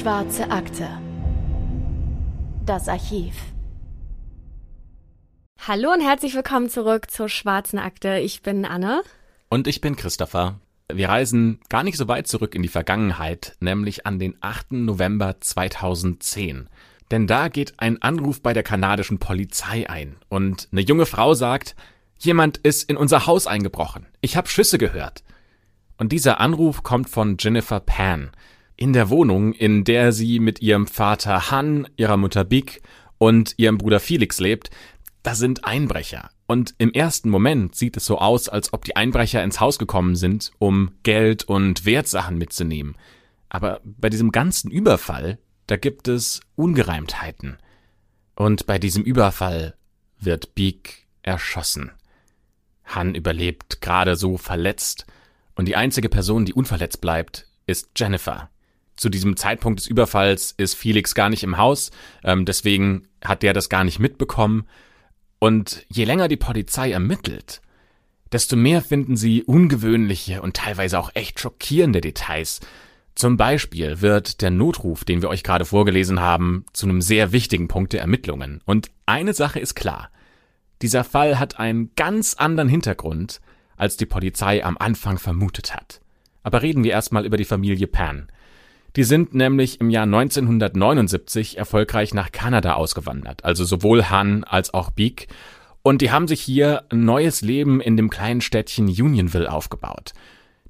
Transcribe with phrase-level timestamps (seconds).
[0.00, 0.88] Schwarze Akte.
[2.64, 3.34] Das Archiv.
[5.60, 8.16] Hallo und herzlich willkommen zurück zur Schwarzen Akte.
[8.16, 9.02] Ich bin Anne.
[9.50, 10.58] Und ich bin Christopher.
[10.90, 14.72] Wir reisen gar nicht so weit zurück in die Vergangenheit, nämlich an den 8.
[14.72, 16.70] November 2010.
[17.10, 21.76] Denn da geht ein Anruf bei der kanadischen Polizei ein und eine junge Frau sagt,
[22.18, 24.06] jemand ist in unser Haus eingebrochen.
[24.22, 25.24] Ich habe Schüsse gehört.
[25.98, 28.30] Und dieser Anruf kommt von Jennifer Pan.
[28.80, 32.82] In der Wohnung, in der sie mit ihrem Vater Han, ihrer Mutter Big
[33.18, 34.70] und ihrem Bruder Felix lebt,
[35.22, 36.30] da sind Einbrecher.
[36.48, 40.16] Und im ersten Moment sieht es so aus, als ob die Einbrecher ins Haus gekommen
[40.16, 42.96] sind, um Geld und Wertsachen mitzunehmen.
[43.48, 45.38] Aber bei diesem ganzen Überfall
[45.70, 47.56] da gibt es Ungereimtheiten.
[48.34, 49.76] Und bei diesem Überfall
[50.18, 51.92] wird Beak erschossen.
[52.86, 55.06] Han überlebt gerade so verletzt,
[55.54, 58.50] und die einzige Person, die unverletzt bleibt, ist Jennifer.
[59.00, 61.90] Zu diesem Zeitpunkt des Überfalls ist Felix gar nicht im Haus,
[62.22, 64.66] ähm, deswegen hat der das gar nicht mitbekommen.
[65.38, 67.62] Und je länger die Polizei ermittelt,
[68.30, 72.60] desto mehr finden sie ungewöhnliche und teilweise auch echt schockierende Details,
[73.14, 77.68] zum Beispiel wird der Notruf, den wir euch gerade vorgelesen haben, zu einem sehr wichtigen
[77.68, 78.60] Punkt der Ermittlungen.
[78.66, 80.10] Und eine Sache ist klar.
[80.82, 83.40] Dieser Fall hat einen ganz anderen Hintergrund,
[83.78, 86.02] als die Polizei am Anfang vermutet hat.
[86.42, 88.28] Aber reden wir erstmal über die Familie Pan.
[88.96, 94.90] Die sind nämlich im Jahr 1979 erfolgreich nach Kanada ausgewandert, also sowohl Han als auch
[94.90, 95.28] Beak,
[95.82, 100.12] und die haben sich hier ein neues Leben in dem kleinen Städtchen Unionville aufgebaut.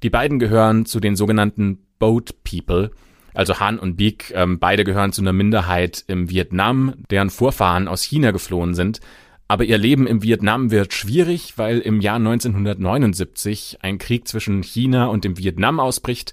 [0.03, 2.91] Die beiden gehören zu den sogenannten Boat People.
[3.35, 8.03] Also Han und Beak, ähm, beide gehören zu einer Minderheit im Vietnam, deren Vorfahren aus
[8.03, 9.01] China geflohen sind.
[9.49, 15.07] Aber ihr Leben im Vietnam wird schwierig, weil im Jahr 1979 ein Krieg zwischen China
[15.07, 16.33] und dem Vietnam ausbricht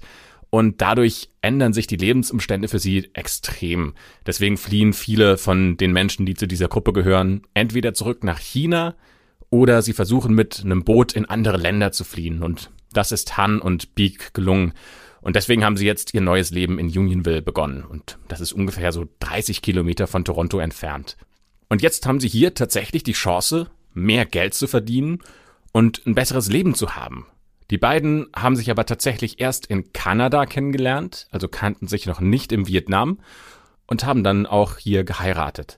[0.50, 3.94] und dadurch ändern sich die Lebensumstände für sie extrem.
[4.26, 8.94] Deswegen fliehen viele von den Menschen, die zu dieser Gruppe gehören, entweder zurück nach China
[9.50, 12.42] oder sie versuchen mit einem Boot in andere Länder zu fliehen.
[12.42, 14.72] Und das ist Han und Beak gelungen.
[15.20, 17.84] Und deswegen haben sie jetzt ihr neues Leben in Unionville begonnen.
[17.84, 21.16] Und das ist ungefähr so 30 Kilometer von Toronto entfernt.
[21.68, 25.18] Und jetzt haben sie hier tatsächlich die Chance, mehr Geld zu verdienen
[25.72, 27.26] und ein besseres Leben zu haben.
[27.70, 32.50] Die beiden haben sich aber tatsächlich erst in Kanada kennengelernt, also kannten sich noch nicht
[32.52, 33.18] im Vietnam
[33.86, 35.76] und haben dann auch hier geheiratet.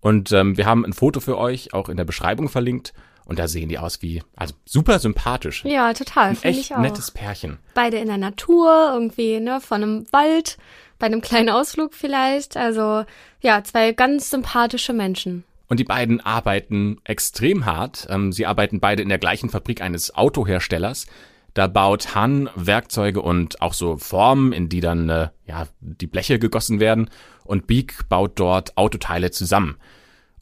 [0.00, 2.92] Und ähm, wir haben ein Foto für euch auch in der Beschreibung verlinkt.
[3.26, 5.64] Und da sehen die aus wie, also super sympathisch.
[5.64, 6.30] Ja, total.
[6.30, 7.58] Ein echt nettes Pärchen.
[7.74, 10.58] Beide in der Natur, irgendwie, ne, von einem Wald,
[10.98, 12.56] bei einem kleinen Ausflug vielleicht.
[12.56, 13.04] Also,
[13.40, 15.44] ja, zwei ganz sympathische Menschen.
[15.70, 18.08] Und die beiden arbeiten extrem hart.
[18.10, 21.06] Ähm, sie arbeiten beide in der gleichen Fabrik eines Autoherstellers.
[21.54, 26.40] Da baut Han Werkzeuge und auch so Formen, in die dann äh, ja die Bleche
[26.40, 27.08] gegossen werden.
[27.44, 29.76] Und Beak baut dort Autoteile zusammen.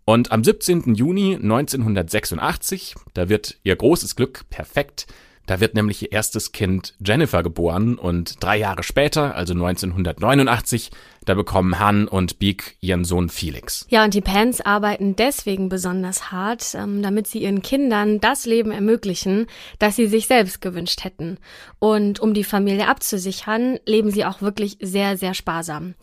[0.07, 0.95] Und am 17.
[0.95, 5.09] Juni 1986, da wird ihr großes Glück perfekt,
[5.49, 10.91] da wird nämlich ihr erstes Kind Jennifer geboren und drei Jahre später, also 1989,
[11.25, 13.87] da bekommen Han und Beak ihren Sohn Felix.
[13.89, 18.71] Ja, und die Pans arbeiten deswegen besonders hart, ähm, damit sie ihren Kindern das Leben
[18.71, 19.47] ermöglichen,
[19.79, 21.39] das sie sich selbst gewünscht hätten.
[21.79, 25.95] Und um die Familie abzusichern, leben sie auch wirklich sehr, sehr sparsam.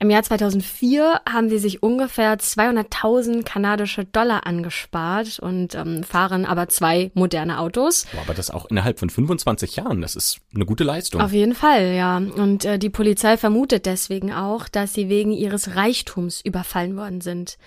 [0.00, 6.68] Im Jahr 2004 haben sie sich ungefähr 200.000 kanadische Dollar angespart und ähm, fahren aber
[6.68, 8.06] zwei moderne Autos.
[8.12, 11.20] Boah, aber das auch innerhalb von 25 Jahren, das ist eine gute Leistung.
[11.20, 12.18] Auf jeden Fall, ja.
[12.18, 17.58] Und äh, die Polizei vermutet deswegen auch, dass sie wegen ihres Reichtums überfallen worden sind.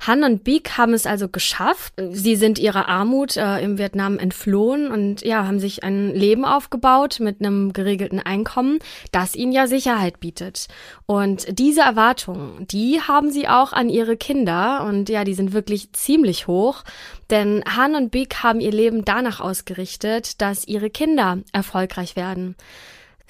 [0.00, 1.92] Han und Beak haben es also geschafft.
[2.12, 7.18] Sie sind ihrer Armut äh, im Vietnam entflohen und ja, haben sich ein Leben aufgebaut
[7.20, 8.78] mit einem geregelten Einkommen,
[9.10, 10.68] das ihnen ja Sicherheit bietet.
[11.06, 15.92] Und diese Erwartungen, die haben sie auch an ihre Kinder und ja, die sind wirklich
[15.92, 16.84] ziemlich hoch.
[17.28, 22.54] Denn Han und Beak haben ihr Leben danach ausgerichtet, dass ihre Kinder erfolgreich werden.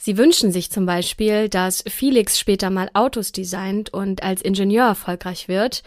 [0.01, 5.49] Sie wünschen sich zum Beispiel, dass Felix später mal Autos designt und als Ingenieur erfolgreich
[5.49, 5.83] wird.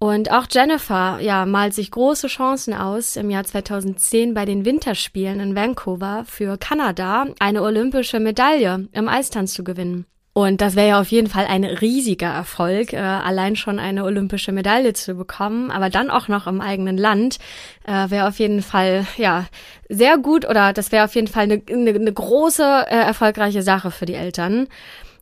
[0.00, 5.40] Und auch Jennifer, ja, malt sich große Chancen aus, im Jahr 2010 bei den Winterspielen
[5.40, 10.06] in Vancouver für Kanada eine olympische Medaille im Eistanz zu gewinnen.
[10.34, 14.52] Und das wäre ja auf jeden Fall ein riesiger Erfolg, äh, allein schon eine olympische
[14.52, 17.38] Medaille zu bekommen, aber dann auch noch im eigenen Land,
[17.84, 19.46] äh, wäre auf jeden Fall, ja,
[19.88, 23.90] sehr gut oder das wäre auf jeden Fall eine, eine, eine große, äh, erfolgreiche Sache
[23.90, 24.68] für die Eltern.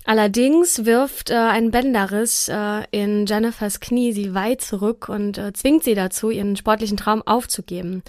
[0.07, 5.83] Allerdings wirft äh, ein Bänderriss äh, in Jennifers Knie sie weit zurück und äh, zwingt
[5.83, 8.05] sie dazu, ihren sportlichen Traum aufzugeben.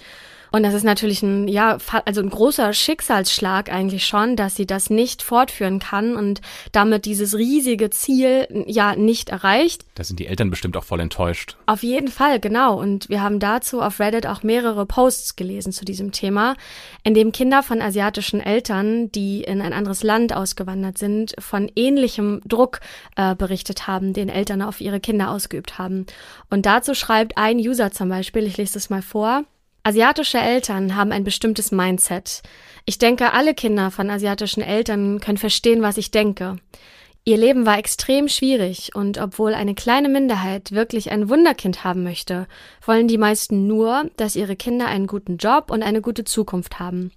[0.52, 4.90] Und das ist natürlich ein, ja, also ein großer Schicksalsschlag eigentlich schon, dass sie das
[4.90, 6.42] nicht fortführen kann und
[6.72, 9.86] damit dieses riesige Ziel ja nicht erreicht.
[9.96, 11.58] Da sind die Eltern bestimmt auch voll enttäuscht.
[11.66, 12.80] Auf jeden Fall, genau.
[12.80, 16.56] Und wir haben dazu auf Reddit auch mehrere Posts gelesen zu diesem Thema,
[17.04, 22.42] in dem Kinder von asiatischen Eltern, die in ein anderes Land ausgewandert sind, von ähnlichem
[22.46, 22.80] Druck
[23.16, 26.06] äh, berichtet haben, den Eltern auf ihre Kinder ausgeübt haben.
[26.50, 29.44] Und dazu schreibt ein User zum Beispiel, ich lese das mal vor,
[29.88, 32.42] Asiatische Eltern haben ein bestimmtes Mindset.
[32.84, 36.57] Ich denke, alle Kinder von asiatischen Eltern können verstehen, was ich denke.
[37.24, 42.48] Ihr Leben war extrem schwierig und obwohl eine kleine Minderheit wirklich ein Wunderkind haben möchte,
[42.86, 47.13] wollen die meisten nur, dass ihre Kinder einen guten Job und eine gute Zukunft haben.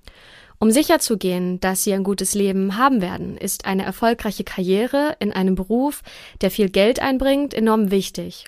[0.61, 5.56] Um sicherzugehen, dass sie ein gutes Leben haben werden, ist eine erfolgreiche Karriere in einem
[5.56, 6.02] Beruf,
[6.40, 8.44] der viel Geld einbringt, enorm wichtig.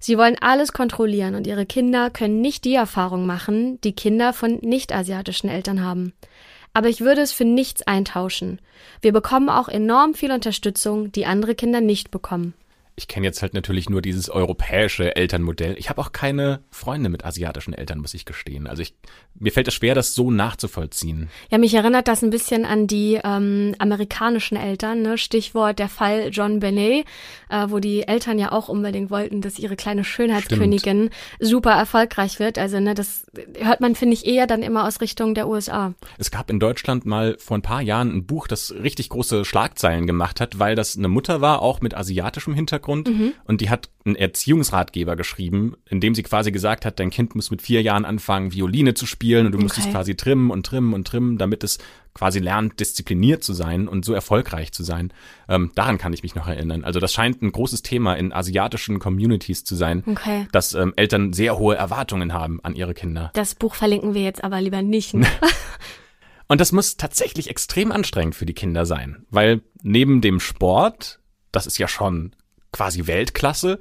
[0.00, 4.58] Sie wollen alles kontrollieren und ihre Kinder können nicht die Erfahrung machen, die Kinder von
[4.62, 6.14] nicht-asiatischen Eltern haben.
[6.72, 8.60] Aber ich würde es für nichts eintauschen.
[9.02, 12.54] Wir bekommen auch enorm viel Unterstützung, die andere Kinder nicht bekommen
[13.00, 15.74] ich kenne jetzt halt natürlich nur dieses europäische Elternmodell.
[15.78, 18.66] Ich habe auch keine Freunde mit asiatischen Eltern, muss ich gestehen.
[18.66, 18.94] Also ich,
[19.38, 21.30] mir fällt es schwer, das so nachzuvollziehen.
[21.50, 25.00] Ja, mich erinnert das ein bisschen an die ähm, amerikanischen Eltern.
[25.00, 25.16] Ne?
[25.16, 27.06] Stichwort der Fall John Benet,
[27.48, 31.14] äh, wo die Eltern ja auch unbedingt wollten, dass ihre kleine Schönheitskönigin Stimmt.
[31.40, 32.58] super erfolgreich wird.
[32.58, 33.24] Also ne, das
[33.58, 35.94] hört man, finde ich, eher dann immer aus Richtung der USA.
[36.18, 40.06] Es gab in Deutschland mal vor ein paar Jahren ein Buch, das richtig große Schlagzeilen
[40.06, 43.34] gemacht hat, weil das eine Mutter war, auch mit asiatischem Hintergrund Hintergrund mhm.
[43.44, 47.50] und die hat einen Erziehungsratgeber geschrieben, in dem sie quasi gesagt hat, dein Kind muss
[47.50, 49.86] mit vier Jahren anfangen, Violine zu spielen und du musst okay.
[49.86, 51.78] es quasi trimmen und trimmen und trimmen, damit es
[52.14, 55.12] quasi lernt, diszipliniert zu sein und so erfolgreich zu sein.
[55.48, 56.84] Ähm, daran kann ich mich noch erinnern.
[56.84, 60.46] Also das scheint ein großes Thema in asiatischen Communities zu sein, okay.
[60.52, 63.30] dass ähm, Eltern sehr hohe Erwartungen haben an ihre Kinder.
[63.34, 65.14] Das Buch verlinken wir jetzt aber lieber nicht.
[65.14, 65.26] Ne?
[66.48, 71.20] Und das muss tatsächlich extrem anstrengend für die Kinder sein, weil neben dem Sport,
[71.52, 72.32] das ist ja schon
[72.72, 73.78] quasi Weltklasse,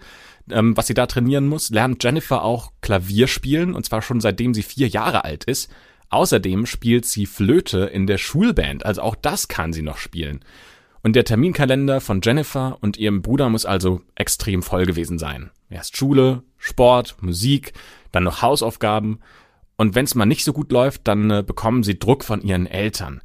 [0.50, 4.54] ähm, was sie da trainieren muss, lernt Jennifer auch Klavier spielen, und zwar schon seitdem
[4.54, 5.72] sie vier Jahre alt ist.
[6.10, 10.44] Außerdem spielt sie Flöte in der Schulband, also auch das kann sie noch spielen.
[11.02, 15.50] Und der Terminkalender von Jennifer und ihrem Bruder muss also extrem voll gewesen sein.
[15.70, 17.74] Erst Schule, Sport, Musik,
[18.12, 19.20] dann noch Hausaufgaben.
[19.78, 22.68] Und wenn es mal nicht so gut läuft, dann äh, bekommen sie Druck von ihren
[22.68, 23.22] Eltern.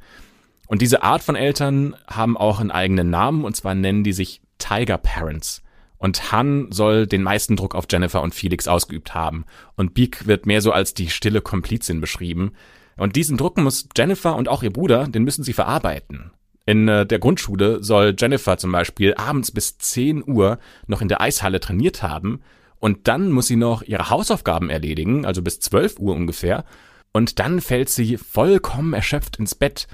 [0.67, 4.41] Und diese Art von Eltern haben auch einen eigenen Namen, und zwar nennen die sich
[4.57, 5.61] Tiger Parents.
[5.97, 9.45] Und Han soll den meisten Druck auf Jennifer und Felix ausgeübt haben.
[9.75, 12.51] Und Beak wird mehr so als die stille Komplizin beschrieben.
[12.97, 16.31] Und diesen Druck muss Jennifer und auch ihr Bruder, den müssen sie verarbeiten.
[16.65, 21.21] In äh, der Grundschule soll Jennifer zum Beispiel abends bis 10 Uhr noch in der
[21.21, 22.41] Eishalle trainiert haben.
[22.79, 26.65] Und dann muss sie noch ihre Hausaufgaben erledigen, also bis 12 Uhr ungefähr.
[27.13, 29.87] Und dann fällt sie vollkommen erschöpft ins Bett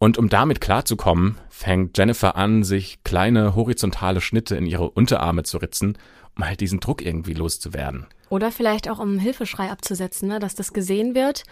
[0.00, 5.58] und um damit klarzukommen, fängt Jennifer an, sich kleine horizontale Schnitte in ihre Unterarme zu
[5.58, 5.98] ritzen,
[6.36, 8.06] um halt diesen Druck irgendwie loszuwerden.
[8.30, 10.38] Oder vielleicht auch um einen Hilfeschrei abzusetzen, ne?
[10.38, 11.44] dass das gesehen wird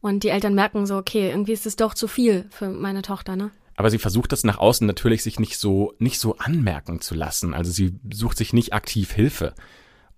[0.00, 3.36] und die Eltern merken so, okay, irgendwie ist es doch zu viel für meine Tochter,
[3.36, 3.52] ne?
[3.76, 7.54] Aber sie versucht das nach außen natürlich sich nicht so, nicht so anmerken zu lassen.
[7.54, 9.54] Also sie sucht sich nicht aktiv Hilfe.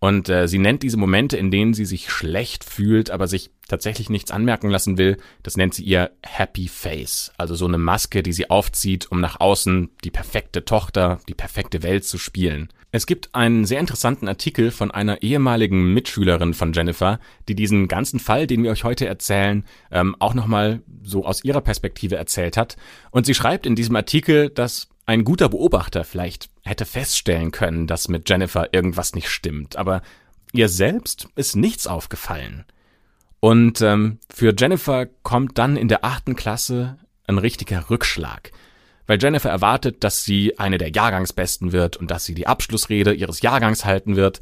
[0.04, 4.10] Und äh, sie nennt diese Momente, in denen sie sich schlecht fühlt, aber sich tatsächlich
[4.10, 7.32] nichts anmerken lassen will, das nennt sie ihr Happy Face.
[7.38, 11.82] Also so eine Maske, die sie aufzieht, um nach außen die perfekte Tochter, die perfekte
[11.82, 12.68] Welt zu spielen.
[12.90, 18.20] Es gibt einen sehr interessanten Artikel von einer ehemaligen Mitschülerin von Jennifer, die diesen ganzen
[18.20, 22.76] Fall, den wir euch heute erzählen, ähm, auch nochmal so aus ihrer Perspektive erzählt hat.
[23.10, 28.08] Und sie schreibt in diesem Artikel, dass ein guter Beobachter vielleicht hätte feststellen können, dass
[28.08, 30.02] mit Jennifer irgendwas nicht stimmt, aber
[30.52, 32.64] ihr selbst ist nichts aufgefallen.
[33.40, 36.96] Und ähm, für Jennifer kommt dann in der achten Klasse
[37.26, 38.52] ein richtiger Rückschlag,
[39.06, 43.42] weil Jennifer erwartet, dass sie eine der Jahrgangsbesten wird und dass sie die Abschlussrede ihres
[43.42, 44.40] Jahrgangs halten wird,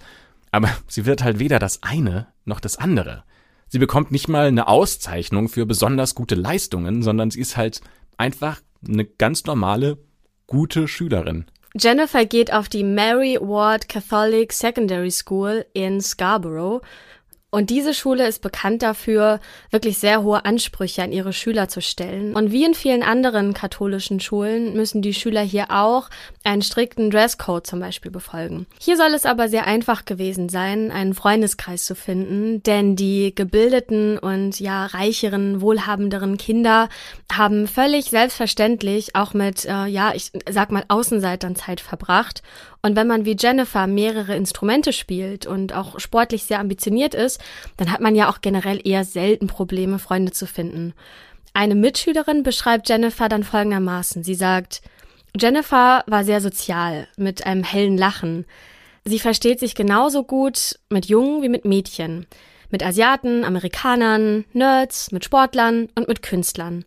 [0.52, 3.25] aber sie wird halt weder das eine noch das andere.
[3.66, 7.81] Sie bekommt nicht mal eine Auszeichnung für besonders gute Leistungen, sondern sie ist halt
[8.19, 9.99] einfach eine ganz normale
[10.52, 11.47] gute Schülerin.
[11.75, 16.82] Jennifer geht auf die Mary Ward Catholic Secondary School in Scarborough
[17.54, 19.38] und diese Schule ist bekannt dafür,
[19.71, 22.35] wirklich sehr hohe Ansprüche an ihre Schüler zu stellen.
[22.35, 26.09] Und wie in vielen anderen katholischen Schulen müssen die Schüler hier auch
[26.44, 28.66] einen strikten Dresscode zum Beispiel befolgen.
[28.80, 34.16] Hier soll es aber sehr einfach gewesen sein, einen Freundeskreis zu finden, denn die gebildeten
[34.16, 36.88] und ja reicheren, wohlhabenderen Kinder
[37.30, 42.42] haben völlig selbstverständlich auch mit, äh, ja, ich sag mal Außenseitern Zeit verbracht
[42.84, 47.40] Und wenn man wie Jennifer mehrere Instrumente spielt und auch sportlich sehr ambitioniert ist,
[47.76, 50.92] dann hat man ja auch generell eher selten Probleme, Freunde zu finden.
[51.54, 54.24] Eine Mitschülerin beschreibt Jennifer dann folgendermaßen.
[54.24, 54.82] Sie sagt,
[55.38, 58.46] Jennifer war sehr sozial, mit einem hellen Lachen.
[59.04, 62.26] Sie versteht sich genauso gut mit Jungen wie mit Mädchen.
[62.70, 66.84] Mit Asiaten, Amerikanern, Nerds, mit Sportlern und mit Künstlern.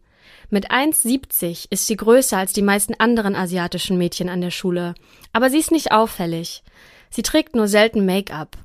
[0.50, 4.96] Mit 1,70 ist sie größer als die meisten anderen asiatischen Mädchen an der Schule.
[5.36, 6.64] Aber sie ist nicht auffällig.
[7.10, 8.56] Sie trägt nur selten Make-up.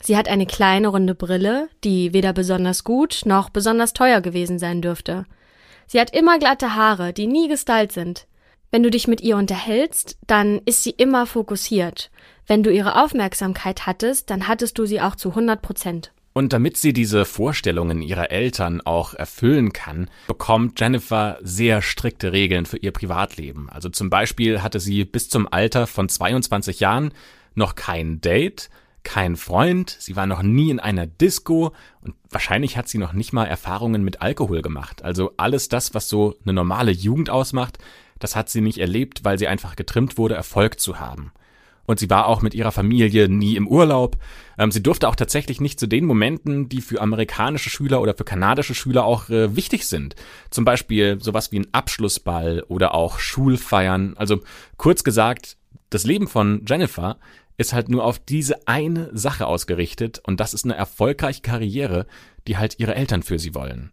[0.00, 4.80] Sie hat eine kleine runde Brille, die weder besonders gut noch besonders teuer gewesen sein
[4.80, 5.24] dürfte.
[5.88, 8.28] Sie hat immer glatte Haare, die nie gestylt sind.
[8.70, 12.12] Wenn du dich mit ihr unterhältst, dann ist sie immer fokussiert.
[12.46, 16.12] Wenn du ihre Aufmerksamkeit hattest, dann hattest du sie auch zu 100 Prozent.
[16.32, 22.66] Und damit sie diese Vorstellungen ihrer Eltern auch erfüllen kann, bekommt Jennifer sehr strikte Regeln
[22.66, 23.68] für ihr Privatleben.
[23.68, 27.12] Also zum Beispiel hatte sie bis zum Alter von 22 Jahren
[27.54, 28.70] noch kein Date,
[29.02, 31.72] kein Freund, sie war noch nie in einer Disco
[32.02, 35.02] und wahrscheinlich hat sie noch nicht mal Erfahrungen mit Alkohol gemacht.
[35.02, 37.78] Also alles das, was so eine normale Jugend ausmacht,
[38.18, 41.32] das hat sie nicht erlebt, weil sie einfach getrimmt wurde, Erfolg zu haben
[41.90, 44.16] und sie war auch mit ihrer Familie nie im Urlaub.
[44.56, 48.24] Ähm, sie durfte auch tatsächlich nicht zu den Momenten, die für amerikanische Schüler oder für
[48.24, 50.14] kanadische Schüler auch äh, wichtig sind.
[50.50, 54.14] Zum Beispiel sowas wie ein Abschlussball oder auch Schulfeiern.
[54.16, 54.40] Also
[54.76, 55.56] kurz gesagt,
[55.90, 57.18] das Leben von Jennifer
[57.58, 62.06] ist halt nur auf diese eine Sache ausgerichtet und das ist eine erfolgreiche Karriere,
[62.46, 63.90] die halt ihre Eltern für sie wollen.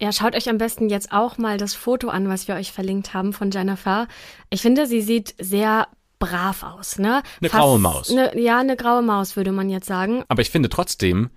[0.00, 3.12] Ja, schaut euch am besten jetzt auch mal das Foto an, was wir euch verlinkt
[3.12, 4.08] haben von Jennifer.
[4.48, 5.86] Ich finde, sie sieht sehr
[6.18, 7.22] brav aus, ne?
[7.40, 8.10] Eine Fast graue Maus.
[8.10, 10.24] Ne, ja, eine graue Maus, würde man jetzt sagen.
[10.28, 11.30] Aber ich finde trotzdem,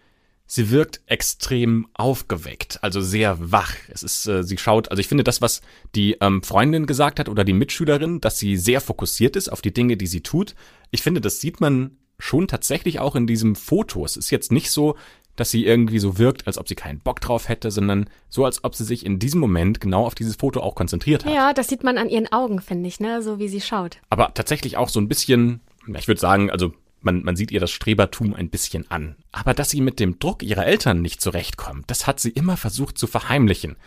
[0.46, 3.76] sie wirkt extrem aufgeweckt, also sehr wach.
[3.90, 5.62] Es ist, äh, sie schaut, also ich finde das, was
[5.94, 9.74] die ähm, Freundin gesagt hat oder die Mitschülerin, dass sie sehr fokussiert ist auf die
[9.74, 10.56] Dinge, die sie tut.
[10.92, 14.04] Ich finde, das sieht man schon tatsächlich auch in diesem Foto.
[14.06, 14.96] Es ist jetzt nicht so,
[15.38, 18.64] dass sie irgendwie so wirkt, als ob sie keinen Bock drauf hätte, sondern so, als
[18.66, 21.34] ob sie sich in diesem Moment genau auf dieses Foto auch konzentriert hat.
[21.34, 23.98] Ja, das sieht man an ihren Augen, finde ich, ne, so wie sie schaut.
[24.10, 25.62] Aber tatsächlich auch so ein bisschen,
[25.96, 29.16] ich würde sagen, also man, man sieht ihr das Strebertum ein bisschen an.
[29.32, 32.98] Aber dass sie mit dem Druck ihrer Eltern nicht zurechtkommt, das hat sie immer versucht
[32.98, 33.78] zu verheimlichen.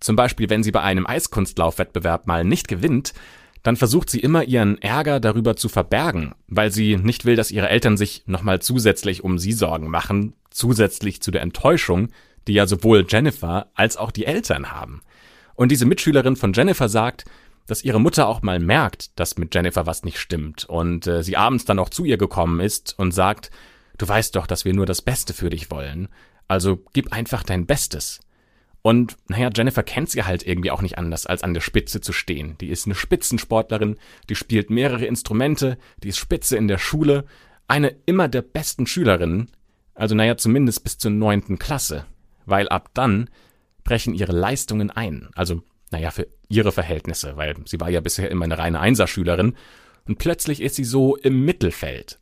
[0.00, 3.14] Zum Beispiel, wenn sie bei einem Eiskunstlaufwettbewerb mal nicht gewinnt,
[3.64, 7.70] dann versucht sie immer ihren Ärger darüber zu verbergen, weil sie nicht will, dass ihre
[7.70, 12.08] Eltern sich nochmal zusätzlich um sie Sorgen machen, zusätzlich zu der Enttäuschung,
[12.46, 15.00] die ja sowohl Jennifer als auch die Eltern haben.
[15.54, 17.24] Und diese Mitschülerin von Jennifer sagt,
[17.66, 21.38] dass ihre Mutter auch mal merkt, dass mit Jennifer was nicht stimmt und äh, sie
[21.38, 23.50] abends dann auch zu ihr gekommen ist und sagt,
[23.96, 26.08] du weißt doch, dass wir nur das Beste für dich wollen,
[26.48, 28.20] also gib einfach dein Bestes.
[28.86, 32.12] Und naja, Jennifer kennt sie halt irgendwie auch nicht anders, als an der Spitze zu
[32.12, 32.58] stehen.
[32.60, 33.96] Die ist eine Spitzensportlerin,
[34.28, 37.24] die spielt mehrere Instrumente, die ist Spitze in der Schule,
[37.66, 39.50] eine immer der besten Schülerinnen,
[39.94, 42.04] also naja, zumindest bis zur neunten Klasse,
[42.44, 43.30] weil ab dann
[43.84, 45.30] brechen ihre Leistungen ein.
[45.34, 49.56] Also naja, für ihre Verhältnisse, weil sie war ja bisher immer eine reine Einserschülerin
[50.06, 52.18] und plötzlich ist sie so im Mittelfeld.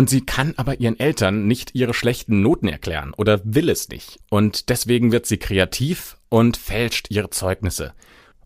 [0.00, 4.18] Und sie kann aber ihren Eltern nicht ihre schlechten Noten erklären oder will es nicht.
[4.30, 7.92] Und deswegen wird sie kreativ und fälscht ihre Zeugnisse.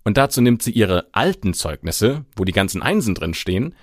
[0.03, 3.77] Und dazu nimmt sie ihre alten Zeugnisse, wo die ganzen Einsen drin stehen,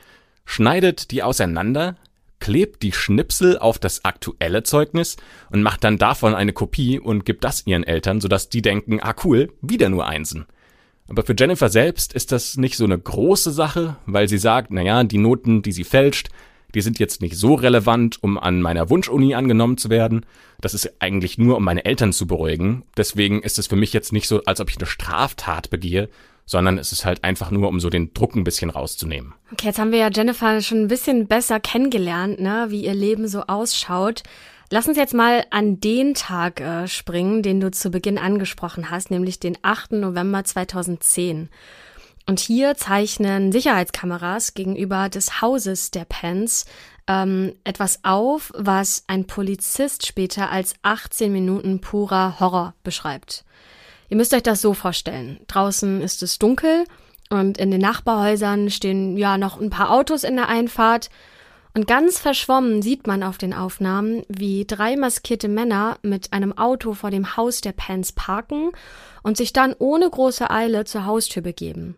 [0.44, 1.96] schneidet die auseinander,
[2.42, 5.16] klebt die Schnipsel auf das aktuelle Zeugnis
[5.50, 9.16] und macht dann davon eine Kopie und gibt das ihren Eltern, sodass die denken, ah
[9.24, 10.46] cool, wieder nur Einsen.
[11.08, 15.06] Aber für Jennifer selbst ist das nicht so eine große Sache, weil sie sagt, naja,
[15.06, 16.32] die Noten, die sie fälscht,
[16.74, 20.26] die sind jetzt nicht so relevant, um an meiner Wunschuni angenommen zu werden.
[20.60, 22.84] Das ist eigentlich nur, um meine Eltern zu beruhigen.
[22.98, 26.10] Deswegen ist es für mich jetzt nicht so, als ob ich eine Straftat begehe,
[26.46, 29.34] sondern es ist halt einfach nur, um so den Druck ein bisschen rauszunehmen.
[29.52, 33.28] Okay, jetzt haben wir ja Jennifer schon ein bisschen besser kennengelernt, ne, wie ihr Leben
[33.28, 34.24] so ausschaut.
[34.70, 39.12] Lass uns jetzt mal an den Tag äh, springen, den du zu Beginn angesprochen hast,
[39.12, 39.94] nämlich den 8.
[39.94, 41.50] November 2010.
[42.32, 46.64] Und hier zeichnen Sicherheitskameras gegenüber des Hauses der Pence
[47.06, 53.44] ähm, etwas auf, was ein Polizist später als 18 Minuten purer Horror beschreibt.
[54.08, 55.42] Ihr müsst euch das so vorstellen.
[55.48, 56.86] Draußen ist es dunkel
[57.30, 61.10] und in den Nachbarhäusern stehen ja noch ein paar Autos in der Einfahrt.
[61.74, 66.94] Und ganz verschwommen sieht man auf den Aufnahmen, wie drei maskierte Männer mit einem Auto
[66.94, 68.72] vor dem Haus der Pence parken
[69.22, 71.98] und sich dann ohne große Eile zur Haustür begeben.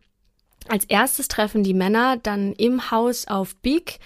[0.69, 3.99] Als erstes treffen die Männer dann im Haus auf Big,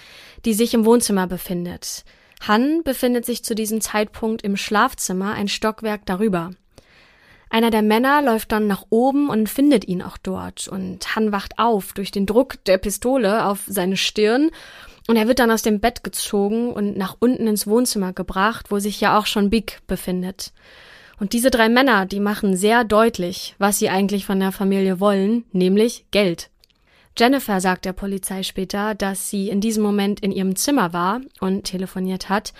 [0.45, 2.03] die sich im Wohnzimmer befindet.
[2.47, 6.51] Han befindet sich zu diesem Zeitpunkt im Schlafzimmer ein Stockwerk darüber.
[7.49, 11.57] Einer der Männer läuft dann nach oben und findet ihn auch dort, und Han wacht
[11.59, 14.51] auf durch den Druck der Pistole auf seine Stirn
[15.07, 18.79] Und er wird dann aus dem Bett gezogen und nach unten ins Wohnzimmer gebracht, wo
[18.79, 20.51] sich ja auch schon Big befindet.
[21.19, 25.45] Und diese drei Männer, die machen sehr deutlich, was sie eigentlich von der Familie wollen,
[25.51, 26.49] nämlich Geld.
[27.17, 31.63] Jennifer sagt der Polizei später, dass sie in diesem Moment in ihrem Zimmer war und
[31.63, 32.53] telefoniert hat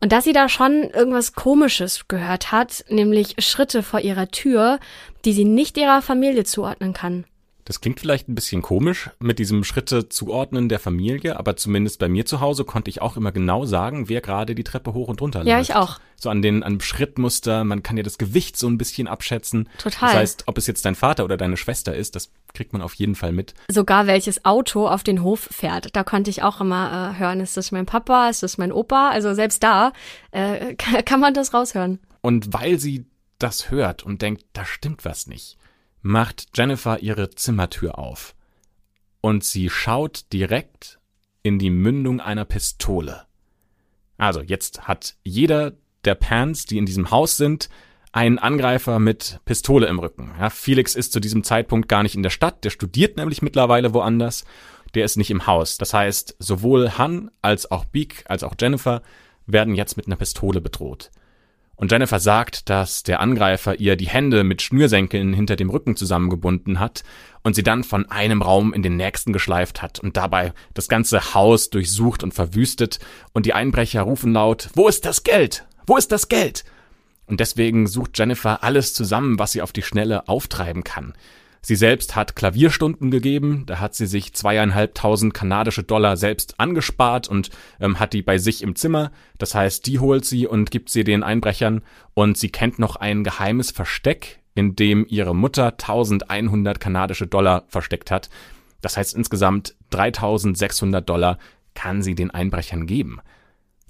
[0.00, 4.80] und dass sie da schon irgendwas Komisches gehört hat, nämlich Schritte vor ihrer Tür,
[5.24, 7.24] die sie nicht ihrer Familie zuordnen kann.
[7.64, 12.08] Das klingt vielleicht ein bisschen komisch mit diesem Schritte zuordnen der Familie, aber zumindest bei
[12.08, 15.20] mir zu Hause konnte ich auch immer genau sagen, wer gerade die Treppe hoch und
[15.20, 15.48] runter läuft.
[15.48, 15.98] Ja, ich auch.
[16.16, 19.68] So an den an Schrittmuster, man kann ja das Gewicht so ein bisschen abschätzen.
[19.78, 20.08] Total.
[20.08, 22.94] Das heißt, ob es jetzt dein Vater oder deine Schwester ist, das kriegt man auf
[22.94, 23.54] jeden Fall mit.
[23.68, 27.56] Sogar welches Auto auf den Hof fährt, da konnte ich auch immer äh, hören, ist
[27.56, 29.10] das mein Papa, ist das mein Opa?
[29.10, 29.92] Also selbst da
[30.30, 30.74] äh,
[31.04, 32.00] kann man das raushören.
[32.20, 33.06] Und weil sie
[33.38, 35.56] das hört und denkt, da stimmt was nicht,
[36.02, 38.34] macht Jennifer ihre Zimmertür auf
[39.20, 40.98] und sie schaut direkt
[41.42, 43.26] in die Mündung einer Pistole.
[44.16, 45.72] Also jetzt hat jeder
[46.04, 47.68] der Pans, die in diesem Haus sind,
[48.12, 50.32] einen Angreifer mit Pistole im Rücken.
[50.38, 53.94] Ja, Felix ist zu diesem Zeitpunkt gar nicht in der Stadt, der studiert nämlich mittlerweile
[53.94, 54.44] woanders,
[54.94, 55.78] der ist nicht im Haus.
[55.78, 59.02] Das heißt, sowohl Han als auch Beak als auch Jennifer
[59.46, 61.10] werden jetzt mit einer Pistole bedroht.
[61.80, 66.78] Und Jennifer sagt, dass der Angreifer ihr die Hände mit Schnürsenkeln hinter dem Rücken zusammengebunden
[66.78, 67.04] hat
[67.42, 71.32] und sie dann von einem Raum in den nächsten geschleift hat und dabei das ganze
[71.32, 72.98] Haus durchsucht und verwüstet
[73.32, 75.64] und die Einbrecher rufen laut, wo ist das Geld?
[75.86, 76.64] Wo ist das Geld?
[77.24, 81.14] Und deswegen sucht Jennifer alles zusammen, was sie auf die Schnelle auftreiben kann.
[81.62, 87.50] Sie selbst hat Klavierstunden gegeben, da hat sie sich zweieinhalbtausend kanadische Dollar selbst angespart und
[87.80, 89.12] ähm, hat die bei sich im Zimmer.
[89.36, 91.82] Das heißt, die holt sie und gibt sie den Einbrechern
[92.14, 98.10] und sie kennt noch ein geheimes Versteck, in dem ihre Mutter 1100 kanadische Dollar versteckt
[98.10, 98.30] hat.
[98.80, 101.38] Das heißt, insgesamt 3600 Dollar
[101.74, 103.20] kann sie den Einbrechern geben.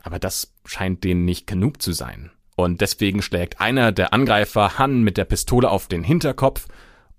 [0.03, 2.31] Aber das scheint denen nicht genug zu sein.
[2.57, 6.67] Und deswegen schlägt einer der Angreifer Han mit der Pistole auf den Hinterkopf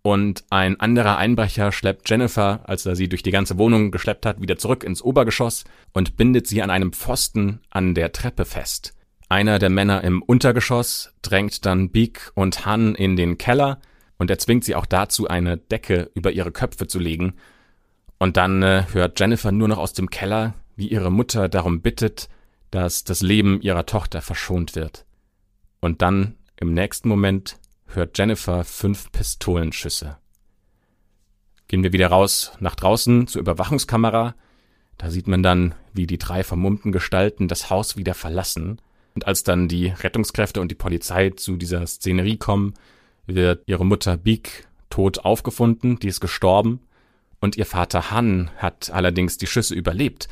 [0.04, 4.42] und ein anderer Einbrecher schleppt Jennifer, als er sie durch die ganze Wohnung geschleppt hat,
[4.42, 8.96] wieder zurück ins Obergeschoss und bindet sie an einem Pfosten an der Treppe fest.
[9.30, 13.80] Einer der Männer im Untergeschoss drängt dann Beak und Han in den Keller
[14.18, 17.34] und er zwingt sie auch dazu, eine Decke über ihre Köpfe zu legen.
[18.18, 22.28] Und dann äh, hört Jennifer nur noch aus dem Keller, wie ihre Mutter darum bittet,
[22.72, 25.06] dass das Leben ihrer Tochter verschont wird.
[25.80, 27.58] Und dann im nächsten Moment
[27.96, 30.18] hört Jennifer fünf Pistolenschüsse.
[31.68, 34.36] Gehen wir wieder raus nach draußen zur Überwachungskamera.
[34.98, 38.82] Da sieht man dann, wie die drei vermummten Gestalten das Haus wieder verlassen.
[39.16, 42.74] Und als dann die Rettungskräfte und die Polizei zu dieser Szenerie kommen,
[43.26, 46.82] wird ihre Mutter Beak tot aufgefunden, die ist gestorben.
[47.40, 50.28] Und ihr Vater Han hat allerdings die Schüsse überlebt.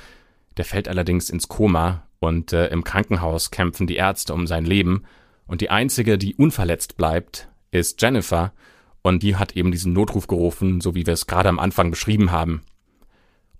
[0.58, 5.04] Der fällt allerdings ins Koma und äh, im Krankenhaus kämpfen die Ärzte um sein Leben.
[5.50, 8.54] Und die einzige, die unverletzt bleibt, ist Jennifer
[9.02, 12.32] und die hat eben diesen Notruf gerufen, so wie wir es gerade am Anfang beschrieben
[12.32, 12.62] haben.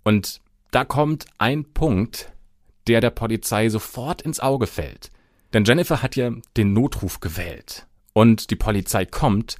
[0.04, 2.32] Und da kommt ein Punkt,
[2.86, 5.10] der der Polizei sofort ins Auge fällt.
[5.52, 7.88] Denn Jennifer hat ja den Notruf gewählt.
[8.12, 9.56] Und die Polizei kommt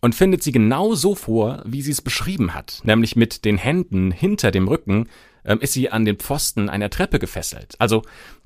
[0.00, 2.80] und findet sie genau so vor, wie sie es beschrieben hat.
[2.82, 5.08] Nämlich mit den Händen hinter dem Rücken
[5.44, 7.76] ähm, ist sie an den Pfosten einer Treppe gefesselt.
[7.78, 8.02] Also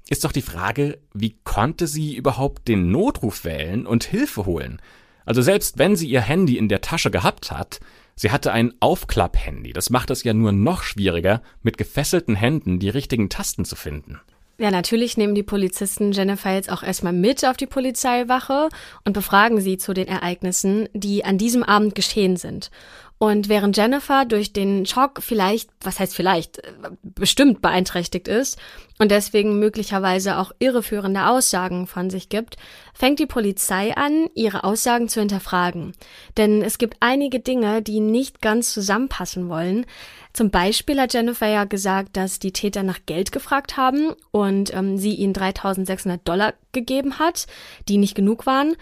[0.08, 4.80] ist doch die Frage, wie konnte sie überhaupt den Notruf wählen und Hilfe holen?
[5.24, 7.80] Also selbst wenn sie ihr Handy in der Tasche gehabt hat,
[8.14, 9.72] sie hatte ein Aufklapp-Handy.
[9.72, 14.20] Das macht es ja nur noch schwieriger, mit gefesselten Händen die richtigen Tasten zu finden.
[14.56, 18.68] Ja, natürlich nehmen die Polizisten Jennifer jetzt auch erstmal mit auf die Polizeiwache
[19.04, 22.70] und befragen sie zu den Ereignissen, die an diesem Abend geschehen sind.
[23.18, 26.60] Und während Jennifer durch den Schock vielleicht, was heißt vielleicht,
[27.02, 28.58] bestimmt beeinträchtigt ist
[28.98, 32.56] und deswegen möglicherweise auch irreführende Aussagen von sich gibt,
[32.92, 35.92] fängt die Polizei an, ihre Aussagen zu hinterfragen.
[36.36, 39.86] Denn es gibt einige Dinge, die nicht ganz zusammenpassen wollen.
[40.32, 44.98] Zum Beispiel hat Jennifer ja gesagt, dass die Täter nach Geld gefragt haben und ähm,
[44.98, 47.46] sie ihnen 3600 Dollar gegeben hat,
[47.88, 48.74] die nicht genug waren.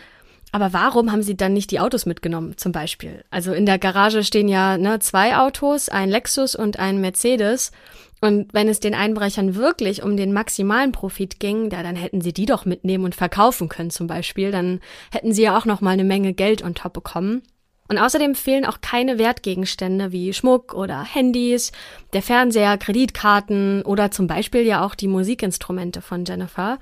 [0.52, 3.24] Aber warum haben sie dann nicht die Autos mitgenommen, zum Beispiel?
[3.30, 7.72] Also in der Garage stehen ja ne, zwei Autos, ein Lexus und ein Mercedes.
[8.20, 12.34] Und wenn es den Einbrechern wirklich um den maximalen Profit ging, ja, dann hätten sie
[12.34, 14.52] die doch mitnehmen und verkaufen können zum Beispiel.
[14.52, 17.42] Dann hätten sie ja auch noch mal eine Menge Geld on top bekommen.
[17.88, 21.72] Und außerdem fehlen auch keine Wertgegenstände wie Schmuck oder Handys,
[22.12, 26.78] der Fernseher, Kreditkarten oder zum Beispiel ja auch die Musikinstrumente von Jennifer.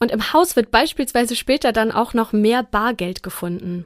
[0.00, 3.84] Und im Haus wird beispielsweise später dann auch noch mehr Bargeld gefunden.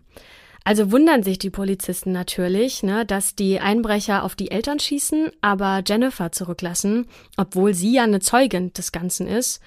[0.63, 5.83] Also wundern sich die Polizisten natürlich, ne, dass die Einbrecher auf die Eltern schießen, aber
[5.87, 9.61] Jennifer zurücklassen, obwohl sie ja eine Zeugin des Ganzen ist.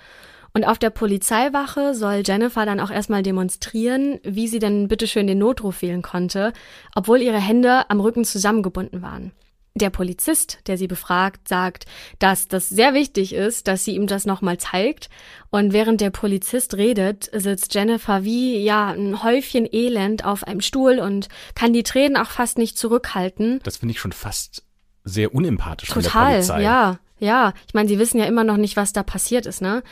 [0.54, 5.38] Und auf der Polizeiwache soll Jennifer dann auch erstmal demonstrieren, wie sie denn bitteschön den
[5.38, 6.52] Notruf wählen konnte,
[6.96, 9.34] obwohl ihre Hände am Rücken zusammengebunden waren.
[9.78, 11.86] Der Polizist, der sie befragt, sagt,
[12.20, 15.10] dass das sehr wichtig ist, dass sie ihm das nochmal zeigt.
[15.50, 21.00] Und während der Polizist redet, sitzt Jennifer wie, ja, ein Häufchen Elend auf einem Stuhl
[21.00, 23.60] und kann die Tränen auch fast nicht zurückhalten.
[23.64, 24.64] Das finde ich schon fast
[25.04, 26.62] sehr unempathisch Total, von der Polizei.
[26.62, 27.54] ja, ja.
[27.68, 29.84] Ich meine, sie wissen ja immer noch nicht, was da passiert ist, ne?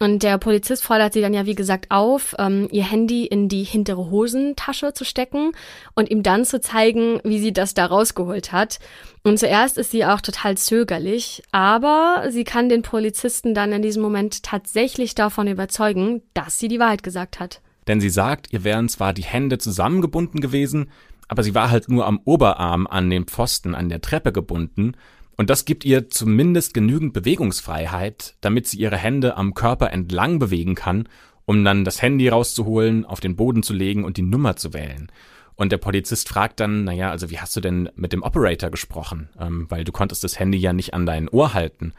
[0.00, 3.64] Und der Polizist fordert sie dann ja, wie gesagt, auf, ähm, ihr Handy in die
[3.64, 5.52] hintere Hosentasche zu stecken
[5.94, 8.78] und ihm dann zu zeigen, wie sie das da rausgeholt hat.
[9.24, 14.02] Und zuerst ist sie auch total zögerlich, aber sie kann den Polizisten dann in diesem
[14.02, 17.60] Moment tatsächlich davon überzeugen, dass sie die Wahrheit gesagt hat.
[17.88, 20.90] Denn sie sagt, ihr wären zwar die Hände zusammengebunden gewesen,
[21.26, 24.94] aber sie war halt nur am Oberarm an den Pfosten an der Treppe gebunden
[25.38, 30.74] und das gibt ihr zumindest genügend Bewegungsfreiheit, damit sie ihre Hände am Körper entlang bewegen
[30.74, 31.08] kann,
[31.46, 35.12] um dann das Handy rauszuholen, auf den Boden zu legen und die Nummer zu wählen.
[35.54, 39.28] Und der Polizist fragt dann, naja, also wie hast du denn mit dem Operator gesprochen?
[39.40, 41.92] Ähm, weil du konntest das Handy ja nicht an dein Ohr halten.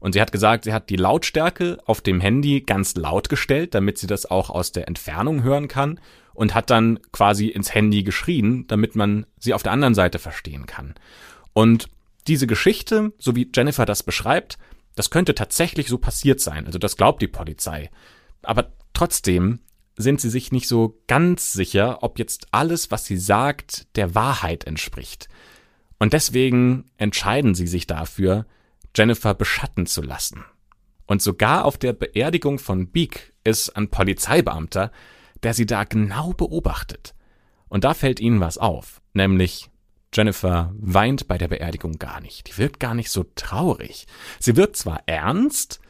[0.00, 3.98] Und sie hat gesagt, sie hat die Lautstärke auf dem Handy ganz laut gestellt, damit
[3.98, 6.00] sie das auch aus der Entfernung hören kann
[6.34, 10.66] und hat dann quasi ins Handy geschrien, damit man sie auf der anderen Seite verstehen
[10.66, 10.94] kann.
[11.52, 11.88] Und
[12.28, 14.58] diese Geschichte, so wie Jennifer das beschreibt,
[14.94, 16.66] das könnte tatsächlich so passiert sein.
[16.66, 17.90] Also das glaubt die Polizei.
[18.42, 19.60] Aber trotzdem
[19.96, 24.64] sind sie sich nicht so ganz sicher, ob jetzt alles, was sie sagt, der Wahrheit
[24.64, 25.28] entspricht.
[25.98, 28.46] Und deswegen entscheiden sie sich dafür,
[28.96, 30.44] Jennifer beschatten zu lassen.
[31.06, 34.92] Und sogar auf der Beerdigung von Beak ist ein Polizeibeamter,
[35.42, 37.14] der sie da genau beobachtet.
[37.68, 39.69] Und da fällt ihnen was auf, nämlich
[40.12, 42.48] Jennifer weint bei der Beerdigung gar nicht.
[42.48, 44.06] Die wirkt gar nicht so traurig.
[44.40, 45.80] Sie wirkt zwar ernst,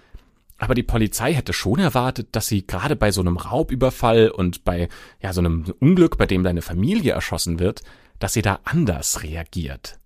[0.59, 4.89] aber die Polizei hätte schon erwartet, dass sie gerade bei so einem Raubüberfall und bei
[5.23, 7.83] ja so einem Unglück, bei dem deine Familie erschossen wird,
[8.19, 9.99] dass sie da anders reagiert.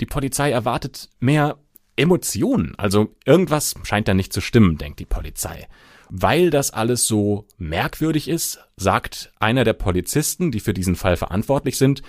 [0.00, 1.58] Die Polizei erwartet mehr
[1.94, 5.68] Emotionen, also irgendwas scheint da nicht zu stimmen, denkt die Polizei.
[6.08, 11.78] Weil das alles so merkwürdig ist, sagt einer der Polizisten, die für diesen Fall verantwortlich
[11.78, 12.02] sind,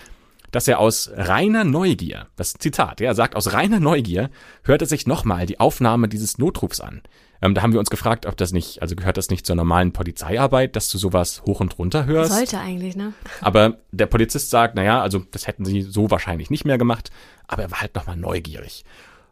[0.54, 4.30] dass er aus reiner Neugier, das Zitat, er sagt, aus reiner Neugier
[4.64, 7.02] hört er sich nochmal die Aufnahme dieses Notrufs an.
[7.42, 9.94] Ähm, da haben wir uns gefragt, ob das nicht, also gehört das nicht zur normalen
[9.94, 12.32] Polizeiarbeit, dass du sowas hoch und runter hörst?
[12.32, 13.14] Sollte eigentlich, ne?
[13.42, 17.10] Aber der Polizist sagt, naja, also das hätten sie so wahrscheinlich nicht mehr gemacht,
[17.48, 18.86] aber er war halt nochmal neugierig.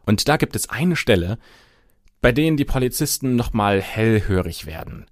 [0.04, 1.38] Und da gibt es eine Stelle,
[2.20, 5.06] bei denen die Polizisten nochmal hellhörig werden.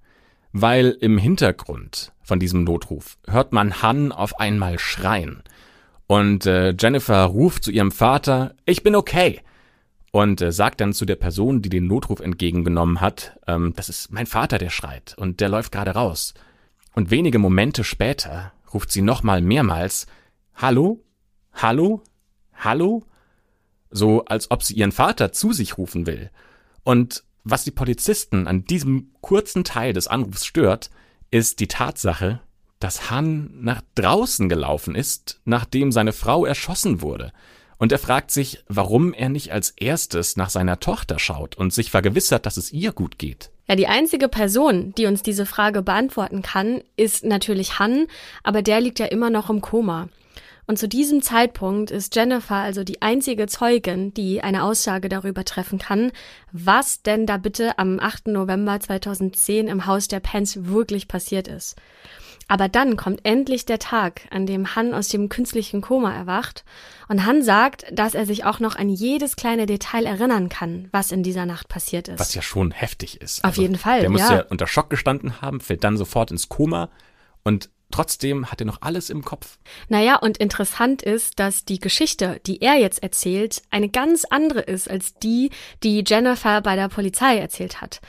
[0.53, 5.43] Weil im Hintergrund von diesem Notruf hört man Han auf einmal schreien.
[6.11, 9.43] Und äh, Jennifer ruft zu ihrem Vater, ich bin okay.
[10.11, 14.11] Und äh, sagt dann zu der Person, die den Notruf entgegengenommen hat, ähm, das ist
[14.11, 16.35] mein Vater, der schreit und der läuft gerade raus.
[16.97, 20.09] Und wenige Momente später ruft sie nochmal mehrmals,
[20.57, 21.01] Hallo?
[21.53, 22.03] Hallo?
[22.57, 23.05] Hallo?
[23.91, 26.31] So als ob sie ihren Vater zu sich rufen will.
[26.83, 30.91] Und was die Polizisten an diesem kurzen Teil des Anrufs stört,
[31.31, 32.41] ist die Tatsache,
[32.81, 37.33] dass Han nach draußen gelaufen ist, nachdem seine Frau erschossen wurde.
[37.79, 41.91] Und er fragt sich, warum er nicht als erstes nach seiner Tochter schaut und sich
[41.91, 43.51] vergewissert, dass es ihr gut geht.
[43.69, 48.07] Ja, die einzige Person, die uns diese Frage beantworten kann, ist natürlich Han,
[48.43, 50.09] aber der liegt ja immer noch im Koma.
[50.67, 55.79] Und zu diesem Zeitpunkt ist Jennifer also die einzige Zeugin, die eine Aussage darüber treffen
[55.79, 56.13] kann,
[56.53, 58.29] was denn da bitte am 8.
[58.29, 61.77] November 2010 im Haus der Pence wirklich passiert ist.
[62.51, 66.65] Aber dann kommt endlich der Tag, an dem Han aus dem künstlichen Koma erwacht
[67.09, 71.13] und Han sagt, dass er sich auch noch an jedes kleine Detail erinnern kann, was
[71.13, 72.19] in dieser Nacht passiert ist.
[72.19, 73.45] Was ja schon heftig ist.
[73.45, 74.01] Auf also, jeden Fall.
[74.01, 74.39] Der muss ja.
[74.39, 76.91] ja unter Schock gestanden haben, fällt dann sofort ins Koma
[77.45, 79.59] und trotzdem hat er noch alles im Kopf.
[79.89, 84.91] Naja, und interessant ist, dass die Geschichte, die er jetzt erzählt, eine ganz andere ist
[84.91, 85.51] als die,
[85.83, 88.01] die Jennifer bei der Polizei erzählt hat.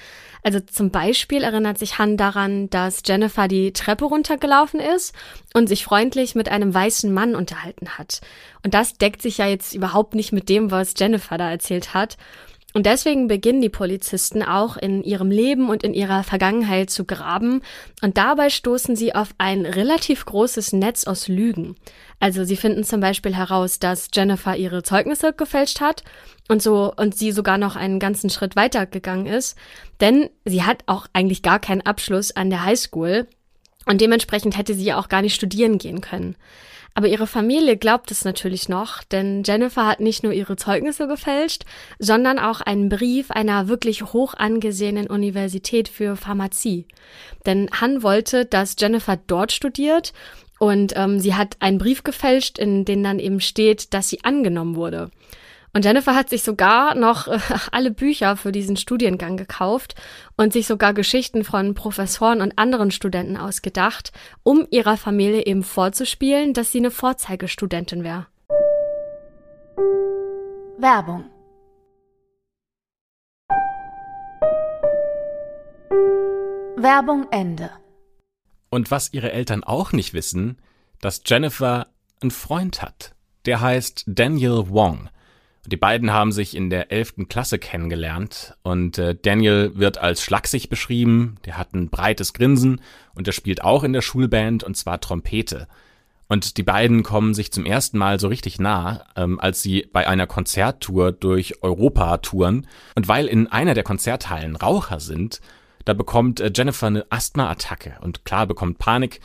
[0.44, 5.14] Also zum Beispiel erinnert sich Han daran, dass Jennifer die Treppe runtergelaufen ist
[5.54, 8.22] und sich freundlich mit einem weißen Mann unterhalten hat.
[8.64, 12.18] Und das deckt sich ja jetzt überhaupt nicht mit dem, was Jennifer da erzählt hat.
[12.74, 17.62] Und deswegen beginnen die Polizisten auch in ihrem Leben und in ihrer Vergangenheit zu graben
[18.02, 21.76] und dabei stoßen sie auf ein relativ großes Netz aus Lügen.
[22.20, 26.04] Also sie finden zum Beispiel heraus, dass Jennifer ihre Zeugnisse gefälscht hat
[26.48, 29.58] und so und sie sogar noch einen ganzen Schritt weiter gegangen ist,
[30.00, 33.28] denn sie hat auch eigentlich gar keinen Abschluss an der Highschool
[33.86, 36.36] und dementsprechend hätte sie ja auch gar nicht studieren gehen können.
[36.94, 41.64] Aber ihre Familie glaubt es natürlich noch, denn Jennifer hat nicht nur ihre Zeugnisse gefälscht,
[42.00, 46.86] sondern auch einen Brief einer wirklich hoch angesehenen Universität für Pharmazie.
[47.46, 50.12] Denn Han wollte, dass Jennifer dort studiert
[50.60, 54.76] und ähm, sie hat einen Brief gefälscht, in dem dann eben steht, dass sie angenommen
[54.76, 55.10] wurde.
[55.74, 57.40] Und Jennifer hat sich sogar noch äh,
[57.72, 59.96] alle Bücher für diesen Studiengang gekauft
[60.38, 64.12] und sich sogar Geschichten von Professoren und anderen Studenten ausgedacht,
[64.44, 68.28] um ihrer Familie eben vorzuspielen, dass sie eine Vorzeigestudentin wäre.
[70.78, 71.26] Werbung
[76.78, 77.70] Werbung Ende.
[78.72, 80.58] Und was ihre Eltern auch nicht wissen,
[81.00, 81.88] dass Jennifer
[82.22, 83.14] einen Freund hat.
[83.46, 85.10] Der heißt Daniel Wong.
[85.68, 90.70] Die beiden haben sich in der elften Klasse kennengelernt und äh, Daniel wird als schlaksig
[90.70, 92.82] beschrieben, der hat ein breites Grinsen
[93.14, 95.68] und der spielt auch in der Schulband und zwar Trompete.
[96.28, 100.08] Und die beiden kommen sich zum ersten Mal so richtig nah, ähm, als sie bei
[100.08, 102.68] einer Konzerttour durch Europa touren.
[102.96, 105.42] Und weil in einer der Konzerthallen Raucher sind,
[105.84, 109.20] da bekommt äh, Jennifer eine Asthma-Attacke und klar bekommt Panik,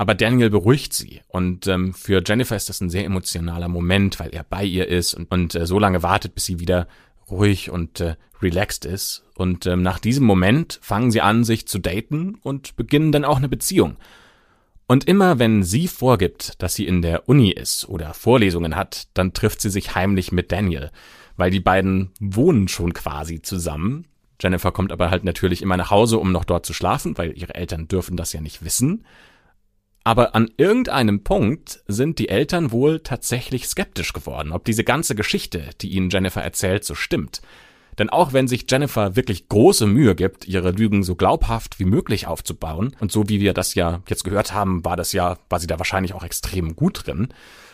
[0.00, 1.20] aber Daniel beruhigt sie.
[1.28, 5.12] Und ähm, für Jennifer ist das ein sehr emotionaler Moment, weil er bei ihr ist
[5.12, 6.88] und, und äh, so lange wartet, bis sie wieder
[7.30, 9.26] ruhig und äh, relaxed ist.
[9.34, 13.36] Und ähm, nach diesem Moment fangen sie an, sich zu daten und beginnen dann auch
[13.36, 13.98] eine Beziehung.
[14.86, 19.34] Und immer wenn sie vorgibt, dass sie in der Uni ist oder Vorlesungen hat, dann
[19.34, 20.92] trifft sie sich heimlich mit Daniel,
[21.36, 24.06] weil die beiden wohnen schon quasi zusammen.
[24.40, 27.54] Jennifer kommt aber halt natürlich immer nach Hause, um noch dort zu schlafen, weil ihre
[27.54, 29.04] Eltern dürfen das ja nicht wissen.
[30.10, 35.70] Aber an irgendeinem Punkt sind die Eltern wohl tatsächlich skeptisch geworden, ob diese ganze Geschichte,
[35.80, 37.42] die ihnen Jennifer erzählt, so stimmt.
[37.96, 42.26] Denn auch wenn sich Jennifer wirklich große Mühe gibt, ihre Lügen so glaubhaft wie möglich
[42.26, 45.68] aufzubauen, und so wie wir das ja jetzt gehört haben, war das ja, war sie
[45.68, 47.28] da wahrscheinlich auch extrem gut drin,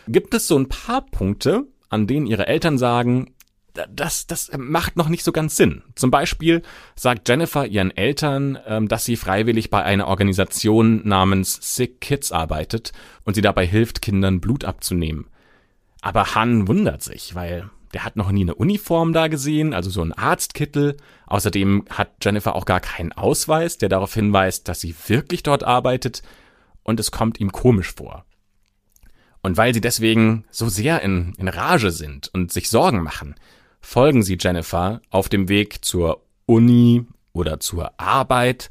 [0.07, 3.33] gibt es so ein paar Punkte, an denen ihre Eltern sagen,
[3.91, 5.83] das, das macht noch nicht so ganz Sinn.
[5.95, 6.63] Zum Beispiel
[6.95, 12.93] sagt Jennifer ihren Eltern, ähm, dass sie freiwillig bei einer Organisation namens Sick Kids arbeitet
[13.25, 15.27] und sie dabei hilft, Kindern Blut abzunehmen.
[16.01, 20.03] Aber Han wundert sich, weil der hat noch nie eine Uniform da gesehen, also so
[20.03, 20.97] ein Arztkittel.
[21.27, 26.23] Außerdem hat Jennifer auch gar keinen Ausweis, der darauf hinweist, dass sie wirklich dort arbeitet.
[26.83, 28.25] Und es kommt ihm komisch vor.
[29.43, 33.35] Und weil sie deswegen so sehr in, in Rage sind und sich Sorgen machen,
[33.87, 38.69] folgen sie Jennifer auf dem Weg zur Uni oder zur Arbeit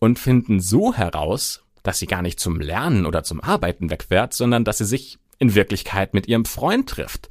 [0.00, 4.64] und finden so heraus, dass sie gar nicht zum Lernen oder zum Arbeiten wegfährt, sondern
[4.64, 7.28] dass sie sich in Wirklichkeit mit ihrem Freund trifft.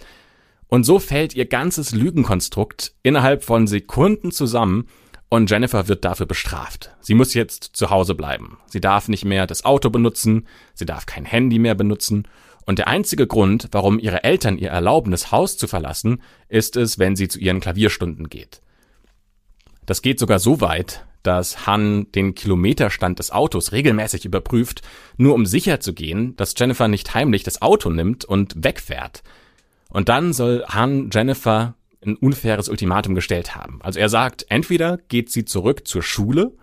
[0.67, 4.88] Und so fällt ihr ganzes Lügenkonstrukt innerhalb von Sekunden zusammen
[5.28, 6.91] und Jennifer wird dafür bestraft.
[7.02, 8.58] Sie muss jetzt zu Hause bleiben.
[8.67, 12.26] Sie darf nicht mehr das Auto benutzen, sie darf kein Handy mehr benutzen
[12.65, 17.00] und der einzige Grund, warum ihre Eltern ihr erlauben, das Haus zu verlassen, ist es,
[17.00, 18.62] wenn sie zu ihren Klavierstunden geht.
[19.86, 24.82] Das geht sogar so weit, dass Han den Kilometerstand des Autos regelmäßig überprüft,
[25.17, 29.24] nur um sicher zu gehen, dass Jennifer nicht heimlich das Auto nimmt und wegfährt.
[29.89, 33.80] Und dann soll Han Jennifer ein unfaires Ultimatum gestellt haben.
[33.84, 36.54] Also er sagt, entweder geht sie zurück zur Schule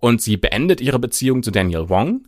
[0.00, 2.26] und sie beendet ihre Beziehung zu Daniel Wong,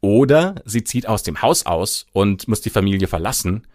[0.00, 3.66] oder sie zieht aus dem Haus aus und muss die Familie verlassen.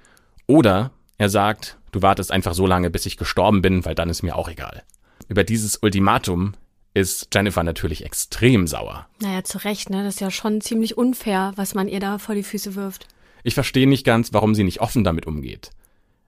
[0.48, 4.24] Oder er sagt, du wartest einfach so lange, bis ich gestorben bin, weil dann ist
[4.24, 4.84] mir auch egal.
[5.28, 6.54] Über dieses Ultimatum
[6.94, 9.08] ist Jennifer natürlich extrem sauer.
[9.20, 10.04] Naja, zu Recht, ne?
[10.04, 13.08] Das ist ja schon ziemlich unfair, was man ihr da vor die Füße wirft.
[13.44, 15.72] Ich verstehe nicht ganz, warum sie nicht offen damit umgeht.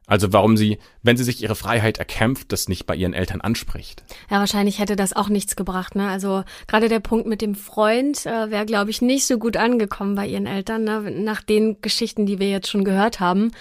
[0.09, 4.03] Also warum sie, wenn sie sich ihre Freiheit erkämpft, das nicht bei ihren Eltern anspricht.
[4.31, 5.95] Ja, wahrscheinlich hätte das auch nichts gebracht.
[5.95, 6.07] Ne?
[6.07, 10.15] Also gerade der Punkt mit dem Freund äh, wäre, glaube ich, nicht so gut angekommen
[10.15, 11.11] bei ihren Eltern, ne?
[11.11, 13.51] nach den Geschichten, die wir jetzt schon gehört haben.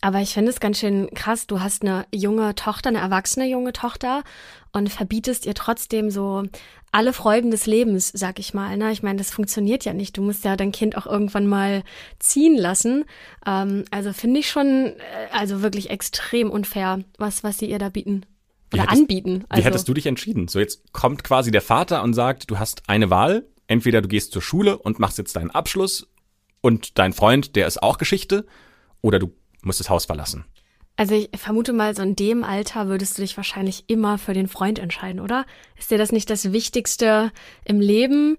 [0.00, 1.48] Aber ich finde es ganz schön krass.
[1.48, 4.22] Du hast eine junge Tochter, eine erwachsene junge Tochter
[4.72, 6.44] und verbietest ihr trotzdem so
[6.92, 8.76] alle Freuden des Lebens, sag ich mal.
[8.76, 8.92] Ne?
[8.92, 10.16] Ich meine, das funktioniert ja nicht.
[10.16, 11.82] Du musst ja dein Kind auch irgendwann mal
[12.18, 13.04] ziehen lassen.
[13.46, 14.94] Ähm, also finde ich schon, äh,
[15.32, 18.24] also wirklich extrem unfair, was, was sie ihr da bieten.
[18.72, 19.44] Oder hättest, anbieten.
[19.48, 19.62] Also.
[19.62, 20.48] Wie hättest du dich entschieden?
[20.48, 23.46] So, jetzt kommt quasi der Vater und sagt, du hast eine Wahl.
[23.66, 26.08] Entweder du gehst zur Schule und machst jetzt deinen Abschluss
[26.60, 28.46] und dein Freund, der ist auch Geschichte,
[29.00, 30.44] oder du musst das Haus verlassen.
[30.98, 34.48] Also ich vermute mal, so in dem Alter würdest du dich wahrscheinlich immer für den
[34.48, 35.46] Freund entscheiden, oder?
[35.78, 37.30] Ist dir das nicht das Wichtigste
[37.64, 38.36] im Leben?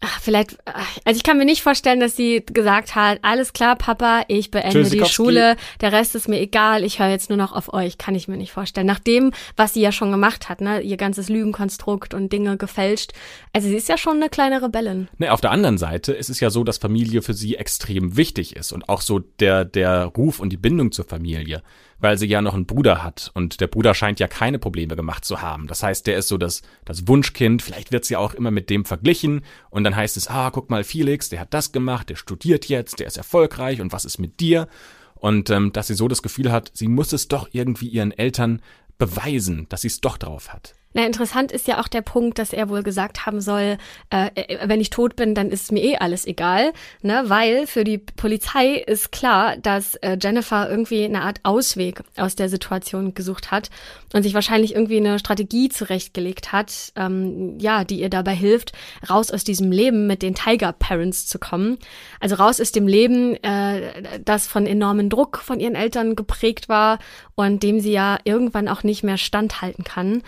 [0.00, 0.58] Ach, vielleicht,
[1.04, 4.88] also ich kann mir nicht vorstellen, dass sie gesagt hat, alles klar, Papa, ich beende
[4.90, 8.14] die Schule, der Rest ist mir egal, ich höre jetzt nur noch auf euch, kann
[8.14, 8.86] ich mir nicht vorstellen.
[8.86, 13.12] Nach dem, was sie ja schon gemacht hat, ne, ihr ganzes Lügenkonstrukt und Dinge gefälscht.
[13.52, 15.08] Also sie ist ja schon eine kleine Rebellin.
[15.18, 18.56] Ne, auf der anderen Seite ist es ja so, dass Familie für sie extrem wichtig
[18.56, 21.62] ist und auch so der, der Ruf und die Bindung zur Familie
[22.04, 25.24] weil sie ja noch einen Bruder hat und der Bruder scheint ja keine Probleme gemacht
[25.24, 25.66] zu haben.
[25.66, 28.84] Das heißt, der ist so das, das Wunschkind, vielleicht wird sie auch immer mit dem
[28.84, 32.66] verglichen und dann heißt es, ah, guck mal, Felix, der hat das gemacht, der studiert
[32.66, 34.68] jetzt, der ist erfolgreich und was ist mit dir?
[35.14, 38.60] Und ähm, dass sie so das Gefühl hat, sie muss es doch irgendwie ihren Eltern
[38.98, 40.74] beweisen, dass sie es doch drauf hat.
[40.96, 43.78] Na, interessant ist ja auch der Punkt, dass er wohl gesagt haben soll,
[44.10, 47.24] äh, äh, wenn ich tot bin, dann ist mir eh alles egal, ne?
[47.26, 52.48] Weil für die Polizei ist klar, dass äh, Jennifer irgendwie eine Art Ausweg aus der
[52.48, 53.70] Situation gesucht hat
[54.12, 58.70] und sich wahrscheinlich irgendwie eine Strategie zurechtgelegt hat, ähm, ja, die ihr dabei hilft,
[59.10, 61.76] raus aus diesem Leben mit den Tiger Parents zu kommen.
[62.20, 67.00] Also raus aus dem Leben, äh, das von enormen Druck von ihren Eltern geprägt war
[67.34, 70.22] und dem sie ja irgendwann auch nicht mehr standhalten kann.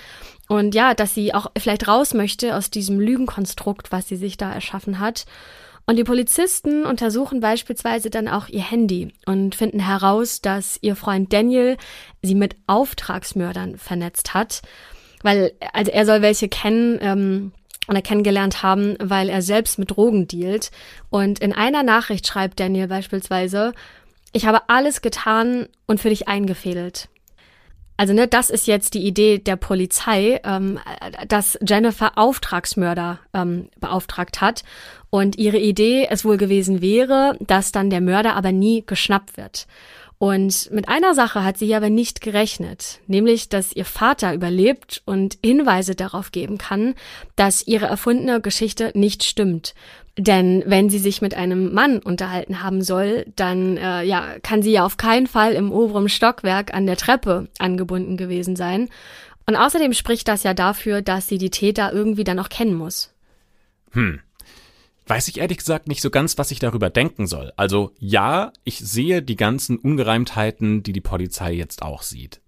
[0.49, 4.53] Und ja, dass sie auch vielleicht raus möchte aus diesem Lügenkonstrukt, was sie sich da
[4.53, 5.27] erschaffen hat.
[5.87, 11.33] Und die Polizisten untersuchen beispielsweise dann auch ihr Handy und finden heraus, dass ihr Freund
[11.33, 11.77] Daniel
[12.23, 14.63] sie mit Auftragsmördern vernetzt hat.
[15.23, 17.53] Weil, also er soll welche kennen, ähm,
[17.89, 20.71] oder kennengelernt haben, weil er selbst mit Drogen dealt.
[21.11, 23.73] Und in einer Nachricht schreibt Daniel beispielsweise,
[24.33, 27.09] ich habe alles getan und für dich eingefädelt.
[27.97, 30.79] Also ne, das ist jetzt die Idee der Polizei, ähm,
[31.29, 34.65] dass Jennifer Auftragsmörder ähm, beauftragt hat.
[35.09, 39.67] Und ihre Idee es wohl gewesen wäre, dass dann der Mörder aber nie geschnappt wird.
[40.19, 45.37] Und mit einer Sache hat sie aber nicht gerechnet, nämlich, dass ihr Vater überlebt und
[45.45, 46.95] Hinweise darauf geben kann,
[47.37, 49.75] dass ihre erfundene Geschichte nicht stimmt.
[50.19, 54.73] Denn wenn sie sich mit einem Mann unterhalten haben soll, dann äh, ja, kann sie
[54.73, 58.89] ja auf keinen Fall im oberen Stockwerk an der Treppe angebunden gewesen sein.
[59.45, 63.13] Und außerdem spricht das ja dafür, dass sie die Täter irgendwie dann auch kennen muss.
[63.93, 64.21] Hm.
[65.07, 67.53] Weiß ich ehrlich gesagt nicht so ganz, was ich darüber denken soll.
[67.57, 72.41] Also ja, ich sehe die ganzen Ungereimtheiten, die die Polizei jetzt auch sieht.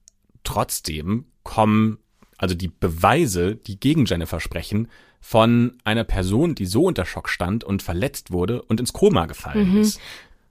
[0.43, 1.99] Trotzdem kommen
[2.39, 4.89] also die Beweise, die gegen Jennifer sprechen,
[5.21, 9.73] von einer Person, die so unter Schock stand und verletzt wurde und ins Koma gefallen
[9.73, 9.81] mhm.
[9.81, 10.01] ist.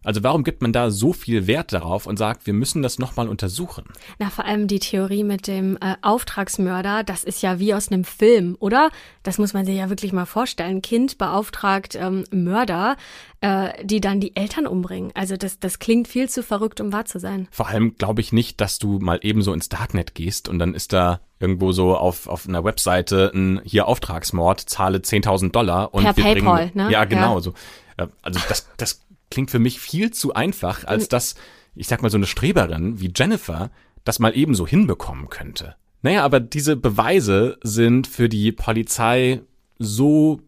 [0.08, 3.28] Also warum gibt man da so viel Wert darauf und sagt, wir müssen das nochmal
[3.28, 3.84] untersuchen?
[4.20, 8.06] Na, vor allem die Theorie mit dem äh, Auftragsmörder, das ist ja wie aus einem
[8.06, 8.90] Film, oder?
[9.24, 10.82] Das muss man sich ja wirklich mal vorstellen.
[10.82, 12.96] Kind beauftragt ähm, Mörder,
[13.42, 15.12] äh, die dann die Eltern umbringen.
[15.14, 17.50] Also das, das klingt viel zu verrückt, um wahr zu sein.
[17.52, 20.94] Vor allem glaube ich nicht, dass du mal ebenso ins Darknet gehst und dann ist
[20.94, 26.16] da irgendwo so auf, auf einer Webseite ein hier Auftragsmord, zahle 10.000 Dollar und per
[26.16, 26.92] wir PayPal, bringen, ne?
[26.94, 27.42] Ja, genau ja.
[27.42, 27.54] so.
[27.98, 31.36] Äh, also das, das klingt für mich viel zu einfach, als dass,
[31.76, 33.72] ich sag mal, so eine Streberin wie Jennifer
[34.04, 35.76] das mal ebenso hinbekommen könnte.
[36.02, 39.42] Naja, aber diese Beweise sind für die Polizei
[39.80, 40.40] so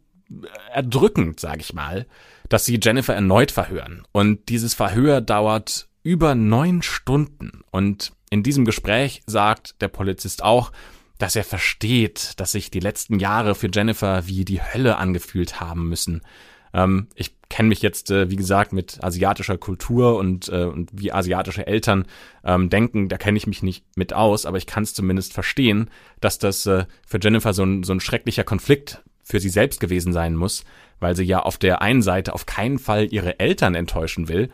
[0.74, 2.06] erdrückend, sag ich mal,
[2.50, 4.04] dass sie Jennifer erneut verhören.
[4.12, 7.62] Und dieses Verhör dauert über neun Stunden.
[7.72, 10.72] Und in diesem Gespräch sagt der Polizist auch,
[11.18, 15.90] dass er versteht, dass sich die letzten Jahre für Jennifer wie die Hölle angefühlt haben
[15.90, 16.22] müssen.
[16.74, 21.12] Ähm, ich kenne mich jetzt, äh, wie gesagt, mit asiatischer Kultur und, äh, und wie
[21.12, 22.06] asiatische Eltern
[22.44, 25.90] ähm, denken, da kenne ich mich nicht mit aus, aber ich kann es zumindest verstehen,
[26.22, 30.14] dass das äh, für Jennifer so ein, so ein schrecklicher Konflikt für sie selbst gewesen
[30.14, 30.64] sein muss,
[31.00, 34.50] weil sie ja auf der einen Seite auf keinen Fall ihre Eltern enttäuschen will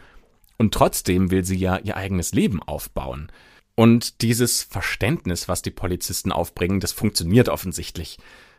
[0.57, 3.31] und trotzdem will sie ja ihr eigenes Leben aufbauen.
[3.75, 8.17] Und dieses Verständnis, was die Polizisten aufbringen, das funktioniert offensichtlich.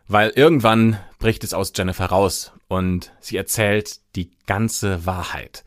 [0.08, 5.64] Weil irgendwann bricht es aus Jennifer raus und sie erzählt die ganze Wahrheit.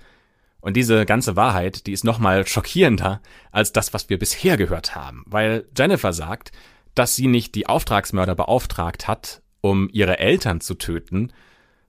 [0.61, 3.21] Und diese ganze Wahrheit, die ist nochmal schockierender
[3.51, 5.23] als das, was wir bisher gehört haben.
[5.25, 6.51] Weil Jennifer sagt,
[6.95, 11.31] dass sie nicht die Auftragsmörder beauftragt hat, um ihre Eltern zu töten,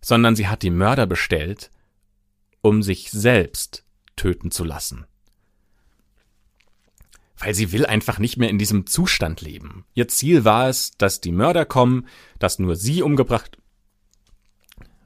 [0.00, 1.70] sondern sie hat die Mörder bestellt,
[2.62, 3.84] um sich selbst
[4.16, 5.06] töten zu lassen
[7.40, 9.84] weil sie will einfach nicht mehr in diesem Zustand leben.
[9.94, 12.06] Ihr Ziel war es, dass die Mörder kommen,
[12.38, 13.56] dass nur sie umgebracht,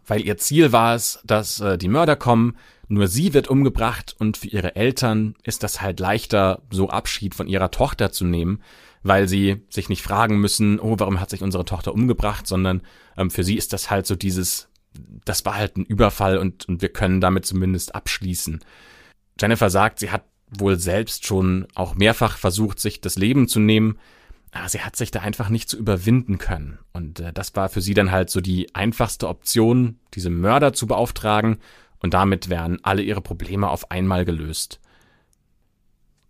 [0.06, 2.56] weil ihr Ziel war es, dass äh, die Mörder kommen,
[2.88, 7.46] nur sie wird umgebracht und für ihre Eltern ist das halt leichter, so Abschied von
[7.46, 8.62] ihrer Tochter zu nehmen,
[9.02, 12.82] weil sie sich nicht fragen müssen, oh, warum hat sich unsere Tochter umgebracht, sondern
[13.16, 14.68] ähm, für sie ist das halt so dieses,
[15.24, 18.60] das war halt ein Überfall und, und wir können damit zumindest abschließen.
[19.40, 20.24] Jennifer sagt, sie hat
[20.58, 23.98] wohl selbst schon auch mehrfach versucht, sich das Leben zu nehmen,
[24.52, 26.78] ah, sie hat sich da einfach nicht zu überwinden können.
[26.92, 30.86] Und äh, das war für sie dann halt so die einfachste Option, diese Mörder zu
[30.86, 31.58] beauftragen
[31.98, 34.80] und damit wären alle ihre Probleme auf einmal gelöst.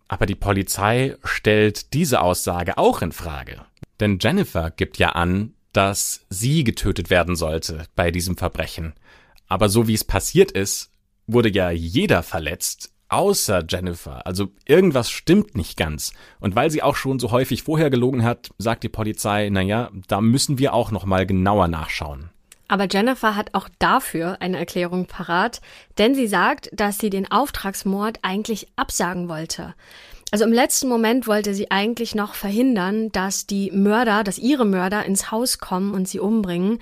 [0.07, 3.65] Aber die Polizei stellt diese Aussage auch in Frage.
[3.99, 8.93] Denn Jennifer gibt ja an, dass sie getötet werden sollte bei diesem Verbrechen.
[9.47, 10.91] Aber so wie es passiert ist,
[11.27, 14.27] wurde ja jeder verletzt, außer Jennifer.
[14.27, 16.11] Also irgendwas stimmt nicht ganz.
[16.39, 20.19] Und weil sie auch schon so häufig vorher gelogen hat, sagt die Polizei, naja, da
[20.19, 22.29] müssen wir auch noch mal genauer nachschauen.
[22.67, 25.61] Aber Jennifer hat auch dafür eine Erklärung parat,
[25.97, 29.75] denn sie sagt, dass sie den Auftragsmord eigentlich absagen wollte.
[30.31, 35.05] Also im letzten Moment wollte sie eigentlich noch verhindern, dass die Mörder, dass ihre Mörder
[35.05, 36.79] ins Haus kommen und sie umbringen.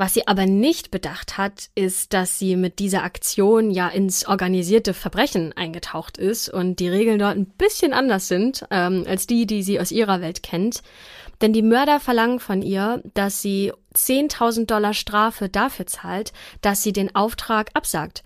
[0.00, 4.94] Was sie aber nicht bedacht hat, ist, dass sie mit dieser Aktion ja ins organisierte
[4.94, 9.64] Verbrechen eingetaucht ist und die Regeln dort ein bisschen anders sind ähm, als die, die
[9.64, 10.84] sie aus ihrer Welt kennt.
[11.40, 16.92] Denn die Mörder verlangen von ihr, dass sie 10.000 Dollar Strafe dafür zahlt, dass sie
[16.92, 18.22] den Auftrag absagt.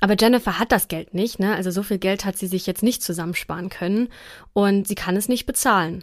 [0.00, 1.54] Aber Jennifer hat das Geld nicht, ne?
[1.54, 4.08] Also so viel Geld hat sie sich jetzt nicht zusammensparen können
[4.52, 6.02] und sie kann es nicht bezahlen.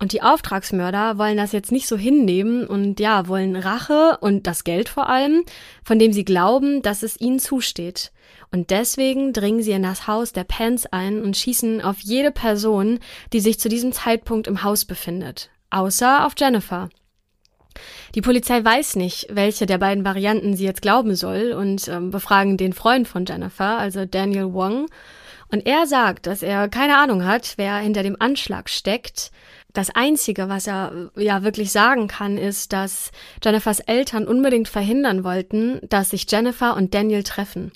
[0.00, 4.64] Und die Auftragsmörder wollen das jetzt nicht so hinnehmen und ja, wollen Rache und das
[4.64, 5.44] Geld vor allem,
[5.84, 8.10] von dem sie glauben, dass es ihnen zusteht.
[8.50, 12.98] Und deswegen dringen sie in das Haus der Pence ein und schießen auf jede Person,
[13.34, 15.50] die sich zu diesem Zeitpunkt im Haus befindet.
[15.68, 16.88] Außer auf Jennifer.
[18.14, 22.56] Die Polizei weiß nicht, welche der beiden Varianten sie jetzt glauben soll und ähm, befragen
[22.56, 24.86] den Freund von Jennifer, also Daniel Wong.
[25.52, 29.30] Und er sagt, dass er keine Ahnung hat, wer hinter dem Anschlag steckt.
[29.72, 33.10] Das Einzige, was er äh, ja wirklich sagen kann, ist, dass
[33.42, 37.72] Jennifers Eltern unbedingt verhindern wollten, dass sich Jennifer und Daniel treffen.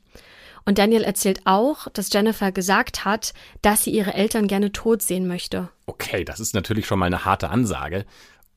[0.66, 5.28] Und Daniel erzählt auch, dass Jennifer gesagt hat, dass sie ihre Eltern gerne tot sehen
[5.28, 5.68] möchte.
[5.86, 8.07] Okay, das ist natürlich schon mal eine harte Ansage.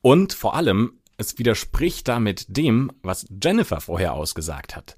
[0.00, 4.96] Und vor allem, es widerspricht damit dem, was Jennifer vorher ausgesagt hat.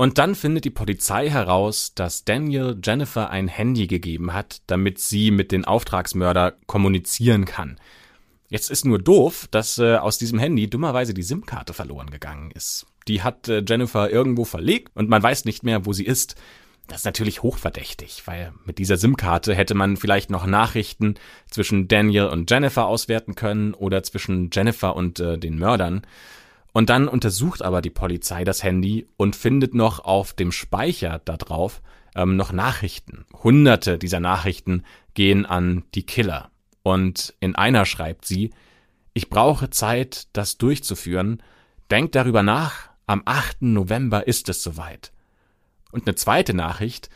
[0.00, 5.30] Und dann findet die Polizei heraus, dass Daniel Jennifer ein Handy gegeben hat, damit sie
[5.30, 7.78] mit den Auftragsmörder kommunizieren kann.
[8.48, 12.86] Jetzt ist nur doof, dass äh, aus diesem Handy dummerweise die SIM-Karte verloren gegangen ist.
[13.08, 16.34] Die hat äh, Jennifer irgendwo verlegt und man weiß nicht mehr, wo sie ist.
[16.88, 21.16] Das ist natürlich hochverdächtig, weil mit dieser SIM-Karte hätte man vielleicht noch Nachrichten
[21.50, 26.06] zwischen Daniel und Jennifer auswerten können oder zwischen Jennifer und äh, den Mördern.
[26.72, 31.36] Und dann untersucht aber die Polizei das Handy und findet noch auf dem Speicher da
[31.36, 31.82] drauf
[32.14, 33.24] ähm, noch Nachrichten.
[33.42, 36.50] Hunderte dieser Nachrichten gehen an die Killer.
[36.82, 38.50] Und in einer schreibt sie,
[39.12, 41.42] ich brauche Zeit, das durchzuführen.
[41.90, 43.62] Denkt darüber nach, am 8.
[43.62, 45.12] November ist es soweit.
[45.90, 47.10] Und eine zweite Nachricht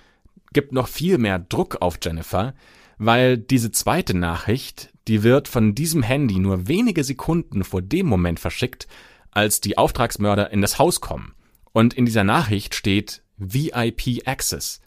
[0.52, 2.54] gibt noch viel mehr Druck auf Jennifer,
[2.98, 8.40] weil diese zweite Nachricht, die wird von diesem Handy nur wenige Sekunden vor dem Moment
[8.40, 8.88] verschickt,
[9.34, 11.34] als die Auftragsmörder in das Haus kommen.
[11.72, 14.80] Und in dieser Nachricht steht VIP Access.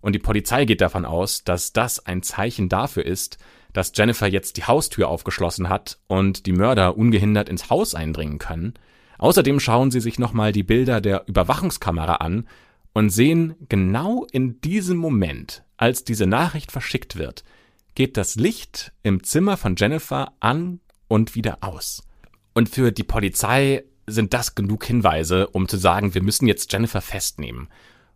[0.00, 3.38] Und die Polizei geht davon aus, dass das ein Zeichen dafür ist,
[3.72, 8.74] dass Jennifer jetzt die Haustür aufgeschlossen hat und die Mörder ungehindert ins Haus eindringen können.
[9.18, 12.46] Außerdem schauen sie sich nochmal die Bilder der Überwachungskamera an
[12.92, 17.44] und sehen genau in diesem Moment, als diese Nachricht verschickt wird,
[17.94, 22.07] geht das Licht im Zimmer von Jennifer an und wieder aus.
[22.58, 27.00] Und für die Polizei sind das genug Hinweise, um zu sagen, wir müssen jetzt Jennifer
[27.00, 27.68] festnehmen.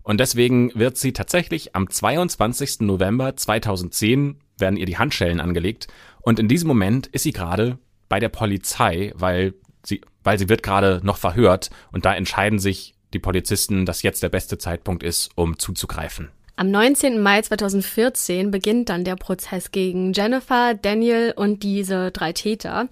[0.03, 2.81] Und deswegen wird sie tatsächlich am 22.
[2.81, 5.87] November 2010 werden ihr die Handschellen angelegt
[6.23, 7.79] und in diesem Moment ist sie gerade
[8.09, 12.97] bei der Polizei, weil sie, weil sie wird gerade noch verhört und da entscheiden sich
[13.13, 16.31] die Polizisten, dass jetzt der beste Zeitpunkt ist, um zuzugreifen.
[16.57, 17.23] Am 19.
[17.23, 22.89] Mai 2014 beginnt dann der Prozess gegen Jennifer, Daniel und diese drei Täter.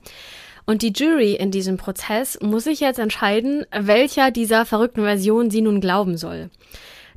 [0.71, 5.63] Und die Jury in diesem Prozess muss sich jetzt entscheiden, welcher dieser verrückten Version sie
[5.63, 6.49] nun glauben soll.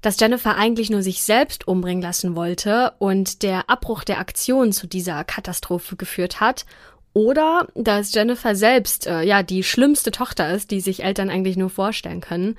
[0.01, 4.87] Dass Jennifer eigentlich nur sich selbst umbringen lassen wollte und der Abbruch der Aktion zu
[4.87, 6.65] dieser Katastrophe geführt hat
[7.13, 11.69] oder dass Jennifer selbst äh, ja die schlimmste Tochter ist, die sich Eltern eigentlich nur
[11.69, 12.57] vorstellen können.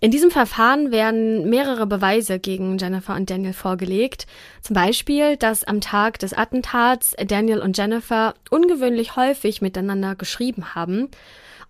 [0.00, 4.28] In diesem Verfahren werden mehrere Beweise gegen Jennifer und Daniel vorgelegt.
[4.62, 11.08] Zum Beispiel, dass am Tag des Attentats Daniel und Jennifer ungewöhnlich häufig miteinander geschrieben haben.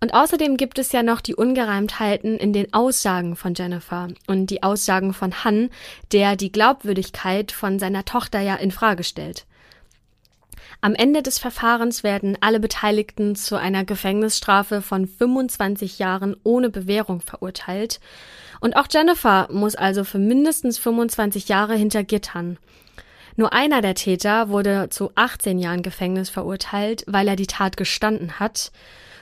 [0.01, 4.63] Und außerdem gibt es ja noch die Ungereimtheiten in den Aussagen von Jennifer und die
[4.63, 5.71] Aussagen von Han,
[6.13, 9.47] der die Glaubwürdigkeit von seiner Tochter ja in Frage stellt.
[10.81, 17.21] Am Ende des Verfahrens werden alle Beteiligten zu einer Gefängnisstrafe von 25 Jahren ohne Bewährung
[17.21, 17.99] verurteilt.
[18.61, 22.59] Und auch Jennifer muss also für mindestens 25 Jahre hinter Gittern.
[23.35, 28.39] Nur einer der Täter wurde zu 18 Jahren Gefängnis verurteilt, weil er die Tat gestanden
[28.39, 28.71] hat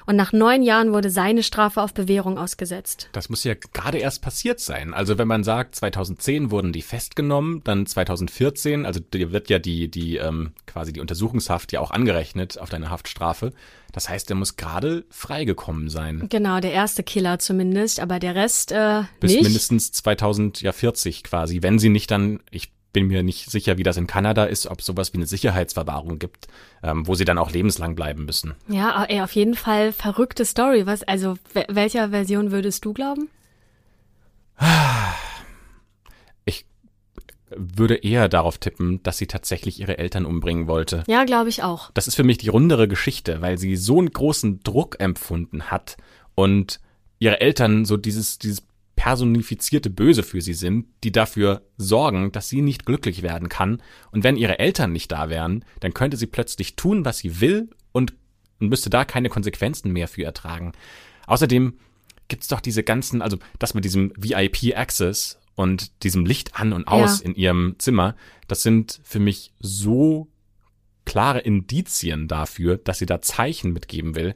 [0.06, 3.08] und nach neun Jahren wurde seine Strafe auf Bewährung ausgesetzt.
[3.12, 4.94] Das muss ja gerade erst passiert sein.
[4.94, 9.90] Also wenn man sagt, 2010 wurden die festgenommen, dann 2014, also dir wird ja die,
[9.90, 13.52] die ähm, quasi die Untersuchungshaft ja auch angerechnet auf deine Haftstrafe.
[13.92, 16.26] Das heißt, er muss gerade freigekommen sein.
[16.28, 19.44] Genau, der erste Killer zumindest, aber der Rest äh, Bis nicht.
[19.44, 24.06] mindestens 2040 quasi, wenn sie nicht dann, ich bin mir nicht sicher, wie das in
[24.06, 26.48] Kanada ist, ob es sowas wie eine Sicherheitsverwahrung gibt,
[26.82, 28.54] ähm, wo sie dann auch lebenslang bleiben müssen.
[28.68, 30.86] Ja, ey, auf jeden Fall verrückte Story.
[30.86, 31.36] Was, also
[31.68, 33.28] welcher Version würdest du glauben?
[36.46, 36.64] Ich
[37.54, 41.04] würde eher darauf tippen, dass sie tatsächlich ihre Eltern umbringen wollte.
[41.06, 41.90] Ja, glaube ich auch.
[41.92, 45.98] Das ist für mich die rundere Geschichte, weil sie so einen großen Druck empfunden hat
[46.34, 46.80] und
[47.18, 48.62] ihre Eltern so dieses, dieses
[48.96, 53.82] personifizierte Böse für sie sind, die dafür sorgen, dass sie nicht glücklich werden kann.
[54.10, 57.70] Und wenn ihre Eltern nicht da wären, dann könnte sie plötzlich tun, was sie will
[57.92, 58.14] und,
[58.58, 60.72] müsste da keine Konsequenzen mehr für ertragen.
[61.26, 61.74] Außerdem
[62.28, 67.20] gibt's doch diese ganzen, also das mit diesem VIP-Access und diesem Licht an und aus
[67.20, 67.26] ja.
[67.26, 68.16] in ihrem Zimmer,
[68.48, 70.28] das sind für mich so
[71.04, 74.34] klare Indizien dafür, dass sie da Zeichen mitgeben will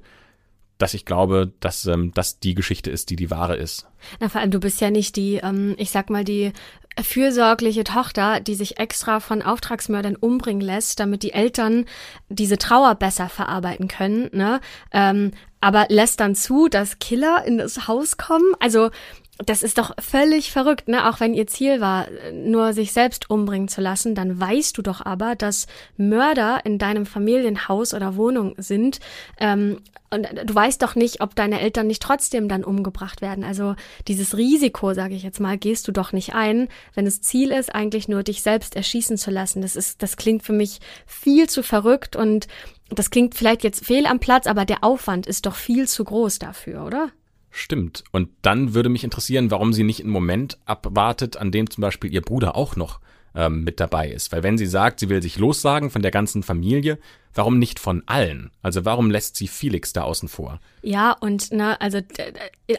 [0.80, 3.86] dass ich glaube, dass ähm, das die Geschichte ist, die die wahre ist.
[4.18, 6.52] Na, vor allem, du bist ja nicht die, ähm, ich sag mal, die
[7.00, 11.84] fürsorgliche Tochter, die sich extra von Auftragsmördern umbringen lässt, damit die Eltern
[12.28, 14.60] diese Trauer besser verarbeiten können, ne?
[14.90, 18.54] Ähm, aber lässt dann zu, dass Killer in das Haus kommen.
[18.60, 18.90] Also
[19.38, 21.08] das ist doch völlig verrückt, ne?
[21.08, 25.04] Auch wenn ihr Ziel war, nur sich selbst umbringen zu lassen, dann weißt du doch
[25.04, 25.66] aber, dass
[25.96, 29.00] Mörder in deinem Familienhaus oder Wohnung sind.
[29.38, 29.78] Ähm,
[30.10, 33.44] und du weißt doch nicht, ob deine Eltern nicht trotzdem dann umgebracht werden.
[33.44, 33.76] Also
[34.08, 37.72] dieses Risiko, sage ich jetzt mal, gehst du doch nicht ein, wenn das Ziel ist,
[37.74, 39.62] eigentlich nur dich selbst erschießen zu lassen.
[39.62, 42.48] Das ist, das klingt für mich viel zu verrückt und
[42.90, 46.40] das klingt vielleicht jetzt fehl am Platz, aber der Aufwand ist doch viel zu groß
[46.40, 47.10] dafür, oder?
[47.50, 48.04] Stimmt.
[48.12, 52.12] Und dann würde mich interessieren, warum sie nicht einen Moment abwartet, an dem zum Beispiel
[52.12, 53.00] ihr Bruder auch noch
[53.34, 54.32] ähm, mit dabei ist.
[54.32, 56.98] Weil wenn sie sagt, sie will sich lossagen von der ganzen Familie,
[57.34, 58.50] warum nicht von allen?
[58.62, 60.60] Also warum lässt sie Felix da außen vor?
[60.82, 62.00] Ja, und ne, also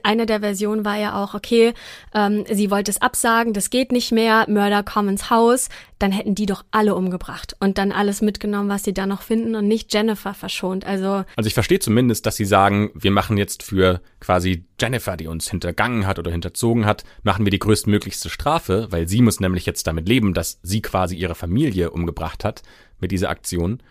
[0.03, 1.73] eine der Versionen war ja auch, okay,
[2.13, 6.35] ähm, sie wollte es absagen, das geht nicht mehr, Mörder kommen ins Haus, dann hätten
[6.35, 9.93] die doch alle umgebracht und dann alles mitgenommen, was sie da noch finden und nicht
[9.93, 10.85] Jennifer verschont.
[10.85, 15.27] Also, also ich verstehe zumindest, dass sie sagen, wir machen jetzt für quasi Jennifer, die
[15.27, 19.65] uns hintergangen hat oder hinterzogen hat, machen wir die größtmöglichste Strafe, weil sie muss nämlich
[19.65, 22.63] jetzt damit leben, dass sie quasi ihre Familie umgebracht hat
[22.99, 23.81] mit dieser Aktion.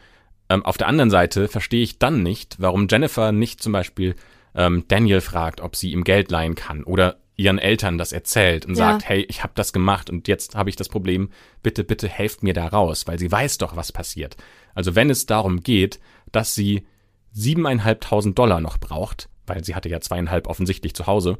[0.50, 4.16] Ähm, auf der anderen Seite verstehe ich dann nicht, warum Jennifer nicht zum Beispiel
[4.54, 8.72] ähm, Daniel fragt, ob sie ihm Geld leihen kann oder ihren Eltern das erzählt und
[8.76, 8.90] ja.
[8.90, 11.30] sagt, hey, ich habe das gemacht und jetzt habe ich das Problem,
[11.62, 14.36] bitte, bitte helft mir da raus, weil sie weiß doch, was passiert.
[14.74, 16.00] Also wenn es darum geht,
[16.32, 16.86] dass sie
[17.32, 21.38] siebeneinhalbtausend Dollar noch braucht, weil sie hatte ja zweieinhalb offensichtlich zu Hause,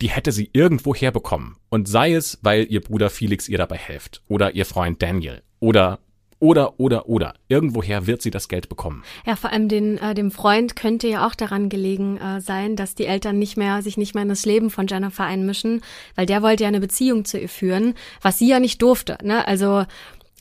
[0.00, 1.56] die hätte sie irgendwo herbekommen.
[1.68, 6.00] Und sei es, weil ihr Bruder Felix ihr dabei hilft oder ihr Freund Daniel oder
[6.38, 7.34] oder, oder, oder.
[7.48, 9.02] Irgendwoher wird sie das Geld bekommen.
[9.26, 12.94] Ja, vor allem den, äh, dem Freund könnte ja auch daran gelegen äh, sein, dass
[12.94, 15.82] die Eltern nicht mehr, sich nicht mehr in das Leben von Jennifer einmischen,
[16.14, 19.18] weil der wollte ja eine Beziehung zu ihr führen, was sie ja nicht durfte.
[19.22, 19.46] Ne?
[19.46, 19.84] Also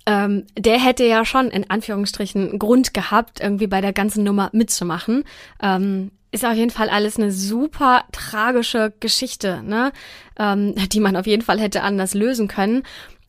[0.05, 5.23] ähm, der hätte ja schon in Anführungsstrichen Grund gehabt, irgendwie bei der ganzen Nummer mitzumachen.
[5.61, 9.93] Ähm, ist auf jeden Fall alles eine super tragische Geschichte, ne?
[10.37, 12.83] ähm, die man auf jeden Fall hätte anders lösen können.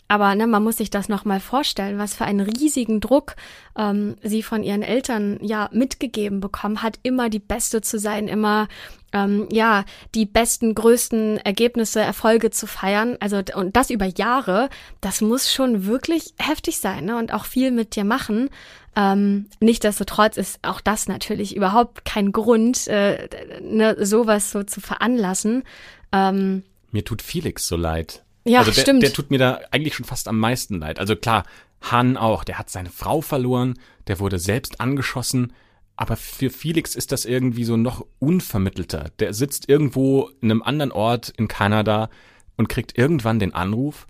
[0.09, 3.35] Aber ne, man muss sich das nochmal vorstellen, was für einen riesigen Druck
[3.77, 8.69] ähm, sie von ihren Eltern ja mitgegeben bekommen hat, immer die Beste zu sein, immer
[9.13, 9.85] ähm, ja
[10.15, 13.17] die besten, größten Ergebnisse, Erfolge zu feiern.
[13.19, 14.69] Also und das über Jahre,
[15.01, 17.17] das muss schon wirklich heftig sein ne?
[17.17, 18.49] und auch viel mit dir machen.
[18.95, 23.29] Ähm, Nichtsdestotrotz ist auch das natürlich überhaupt kein Grund, äh,
[23.61, 25.65] ne, sowas so zu veranlassen.
[26.13, 28.23] Ähm, Mir tut Felix so leid.
[28.47, 29.03] Ja, also der, stimmt.
[29.03, 30.99] Der tut mir da eigentlich schon fast am meisten leid.
[30.99, 31.45] Also klar,
[31.83, 33.75] Han auch, der hat seine Frau verloren,
[34.07, 35.53] der wurde selbst angeschossen,
[35.97, 39.11] aber für Felix ist das irgendwie so noch unvermittelter.
[39.19, 42.11] Der sitzt irgendwo in einem anderen Ort in Kanada
[42.57, 44.07] und kriegt irgendwann den Anruf,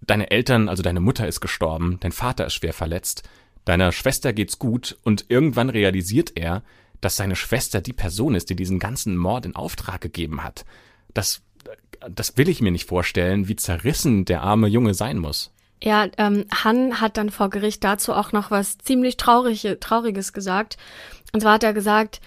[0.00, 3.22] deine Eltern, also deine Mutter ist gestorben, dein Vater ist schwer verletzt,
[3.64, 6.62] deiner Schwester geht's gut und irgendwann realisiert er,
[7.00, 10.64] dass seine Schwester die Person ist, die diesen ganzen Mord in Auftrag gegeben hat.
[11.12, 11.42] Das
[12.10, 15.52] das will ich mir nicht vorstellen, wie zerrissen der arme Junge sein muss.
[15.82, 20.76] Ja, ähm, Han hat dann vor Gericht dazu auch noch was ziemlich Traurige, Trauriges gesagt.
[21.32, 22.20] Und zwar hat er gesagt,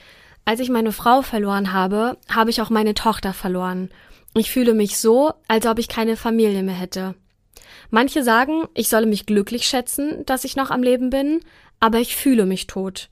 [0.45, 3.89] als ich meine Frau verloren habe, habe ich auch meine Tochter verloren.
[4.36, 7.15] Ich fühle mich so, als ob ich keine Familie mehr hätte.
[7.89, 11.39] Manche sagen, ich solle mich glücklich schätzen, dass ich noch am Leben bin,
[11.80, 13.09] aber ich fühle mich tot.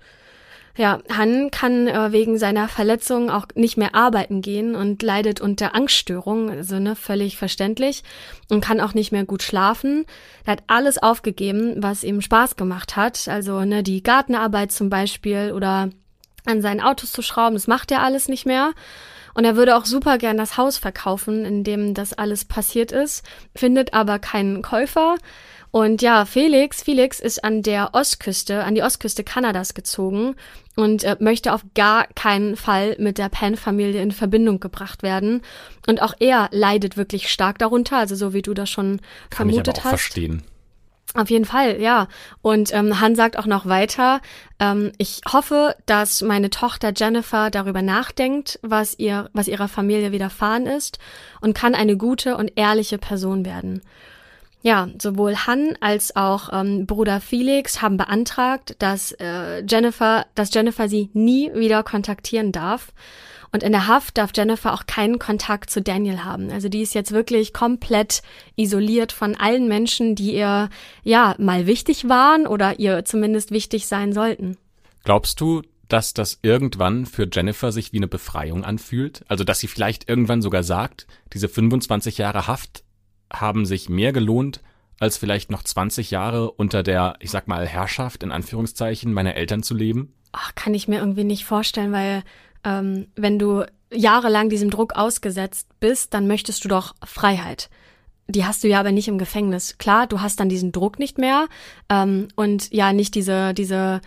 [0.77, 5.73] Ja, Han kann äh, wegen seiner Verletzung auch nicht mehr arbeiten gehen und leidet unter
[5.73, 8.03] Angststörungen, also ne, völlig verständlich
[8.49, 10.05] und kann auch nicht mehr gut schlafen.
[10.43, 15.53] Er hat alles aufgegeben, was ihm Spaß gemacht hat, also ne, die Gartenarbeit zum Beispiel
[15.55, 15.89] oder
[16.45, 18.73] an seinen Autos zu schrauben, das macht er alles nicht mehr.
[19.33, 23.25] Und er würde auch super gern das Haus verkaufen, in dem das alles passiert ist,
[23.53, 25.15] findet aber keinen Käufer.
[25.75, 30.37] Und ja, Felix, Felix ist an der Ostküste, an die Ostküste Kanadas gezogen
[30.77, 35.41] und äh, möchte auf gar keinen Fall mit der Penn-Familie in Verbindung gebracht werden.
[35.85, 39.67] Und auch er leidet wirklich stark darunter, also so wie du das schon Kann vermutet
[39.67, 40.01] ich aber auch hast.
[40.03, 40.43] verstehen.
[41.13, 42.07] Auf jeden Fall, ja.
[42.41, 44.21] Und ähm, Han sagt auch noch weiter,
[44.61, 50.67] ähm, ich hoffe, dass meine Tochter Jennifer darüber nachdenkt, was ihr, was ihrer Familie widerfahren
[50.67, 50.99] ist
[51.41, 53.81] und kann eine gute und ehrliche Person werden.
[54.65, 60.89] Ja, sowohl Han als auch ähm, Bruder Felix haben beantragt, dass äh, Jennifer, dass Jennifer
[60.89, 62.91] sie nie wieder kontaktieren darf.
[63.51, 66.49] Und in der Haft darf Jennifer auch keinen Kontakt zu Daniel haben.
[66.49, 68.23] Also die ist jetzt wirklich komplett
[68.55, 70.71] isoliert von allen Menschen, die ihr
[71.03, 74.57] ja mal wichtig waren oder ihr zumindest wichtig sein sollten.
[75.03, 79.23] Glaubst du, dass das irgendwann für Jennifer sich wie eine Befreiung anfühlt?
[79.27, 82.84] Also, dass sie vielleicht irgendwann sogar sagt, diese 25 Jahre Haft
[83.31, 84.61] haben sich mehr gelohnt
[84.99, 89.63] als vielleicht noch 20 Jahre unter der, ich sag mal, Herrschaft in Anführungszeichen meiner Eltern
[89.63, 90.13] zu leben?
[90.31, 92.23] Ach, kann ich mir irgendwie nicht vorstellen, weil
[92.63, 97.69] ähm, wenn du jahrelang diesem Druck ausgesetzt bist, dann möchtest du doch Freiheit.
[98.27, 99.77] Die hast du ja aber nicht im Gefängnis.
[99.77, 101.47] Klar, du hast dann diesen Druck nicht mehr
[101.89, 104.01] ähm, und ja nicht diese diese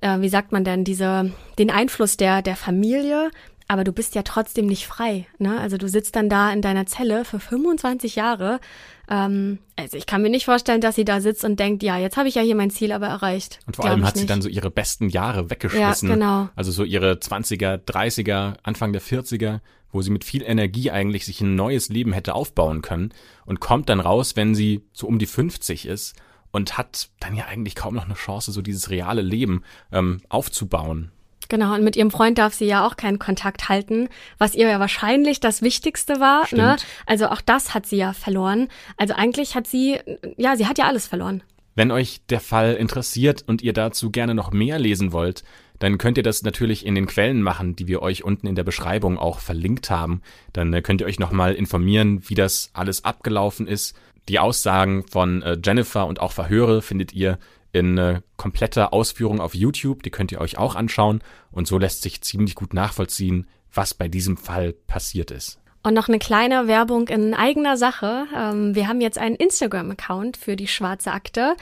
[0.00, 3.30] äh, wie sagt man denn diese den Einfluss der der Familie,
[3.68, 5.26] aber du bist ja trotzdem nicht frei.
[5.38, 5.58] Ne?
[5.58, 8.60] Also du sitzt dann da in deiner Zelle für 25 Jahre.
[9.08, 12.16] Ähm, also ich kann mir nicht vorstellen, dass sie da sitzt und denkt, ja, jetzt
[12.16, 13.60] habe ich ja hier mein Ziel aber erreicht.
[13.66, 16.08] Und vor Glaub allem hat sie dann so ihre besten Jahre weggeschmissen.
[16.08, 16.48] Ja, genau.
[16.56, 19.60] Also so ihre 20er, 30er, Anfang der 40er,
[19.90, 23.14] wo sie mit viel Energie eigentlich sich ein neues Leben hätte aufbauen können
[23.46, 26.16] und kommt dann raus, wenn sie so um die 50 ist
[26.50, 29.62] und hat dann ja eigentlich kaum noch eine Chance, so dieses reale Leben
[29.92, 31.12] ähm, aufzubauen.
[31.54, 34.80] Genau, und mit ihrem Freund darf sie ja auch keinen Kontakt halten, was ihr ja
[34.80, 36.48] wahrscheinlich das Wichtigste war.
[36.50, 36.74] Ne?
[37.06, 38.66] Also auch das hat sie ja verloren.
[38.96, 40.00] Also eigentlich hat sie,
[40.36, 41.44] ja, sie hat ja alles verloren.
[41.76, 45.44] Wenn euch der Fall interessiert und ihr dazu gerne noch mehr lesen wollt,
[45.78, 48.64] dann könnt ihr das natürlich in den Quellen machen, die wir euch unten in der
[48.64, 50.22] Beschreibung auch verlinkt haben.
[50.52, 53.96] Dann äh, könnt ihr euch nochmal informieren, wie das alles abgelaufen ist.
[54.28, 57.38] Die Aussagen von äh, Jennifer und auch Verhöre findet ihr
[57.74, 60.02] in äh, kompletter Ausführung auf YouTube.
[60.04, 61.20] Die könnt ihr euch auch anschauen.
[61.50, 65.60] Und so lässt sich ziemlich gut nachvollziehen, was bei diesem Fall passiert ist.
[65.86, 68.26] Und noch eine kleine Werbung in eigener Sache.
[68.34, 71.56] Ähm, wir haben jetzt einen Instagram-Account für die Schwarze Akte.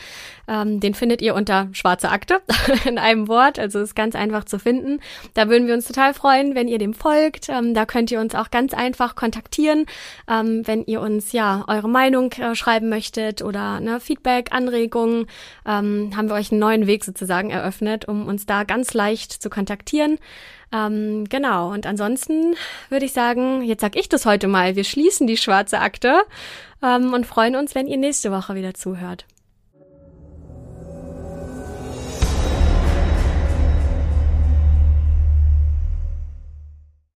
[0.46, 2.40] Ähm, den findet ihr unter Schwarze Akte
[2.84, 3.58] in einem Wort.
[3.58, 5.00] Also ist ganz einfach zu finden.
[5.34, 7.48] Da würden wir uns total freuen, wenn ihr dem folgt.
[7.48, 9.86] Ähm, da könnt ihr uns auch ganz einfach kontaktieren,
[10.26, 15.26] wenn ihr uns ja eure Meinung äh, schreiben möchtet oder ne, Feedback, Anregungen.
[15.64, 20.18] Haben wir euch einen neuen Weg sozusagen eröffnet, um uns da ganz leicht zu kontaktieren.
[20.72, 22.54] Ähm, genau, und ansonsten
[22.88, 26.22] würde ich sagen, jetzt sag ich das heute mal, wir schließen die schwarze Akte
[26.82, 29.26] ähm, und freuen uns, wenn ihr nächste Woche wieder zuhört.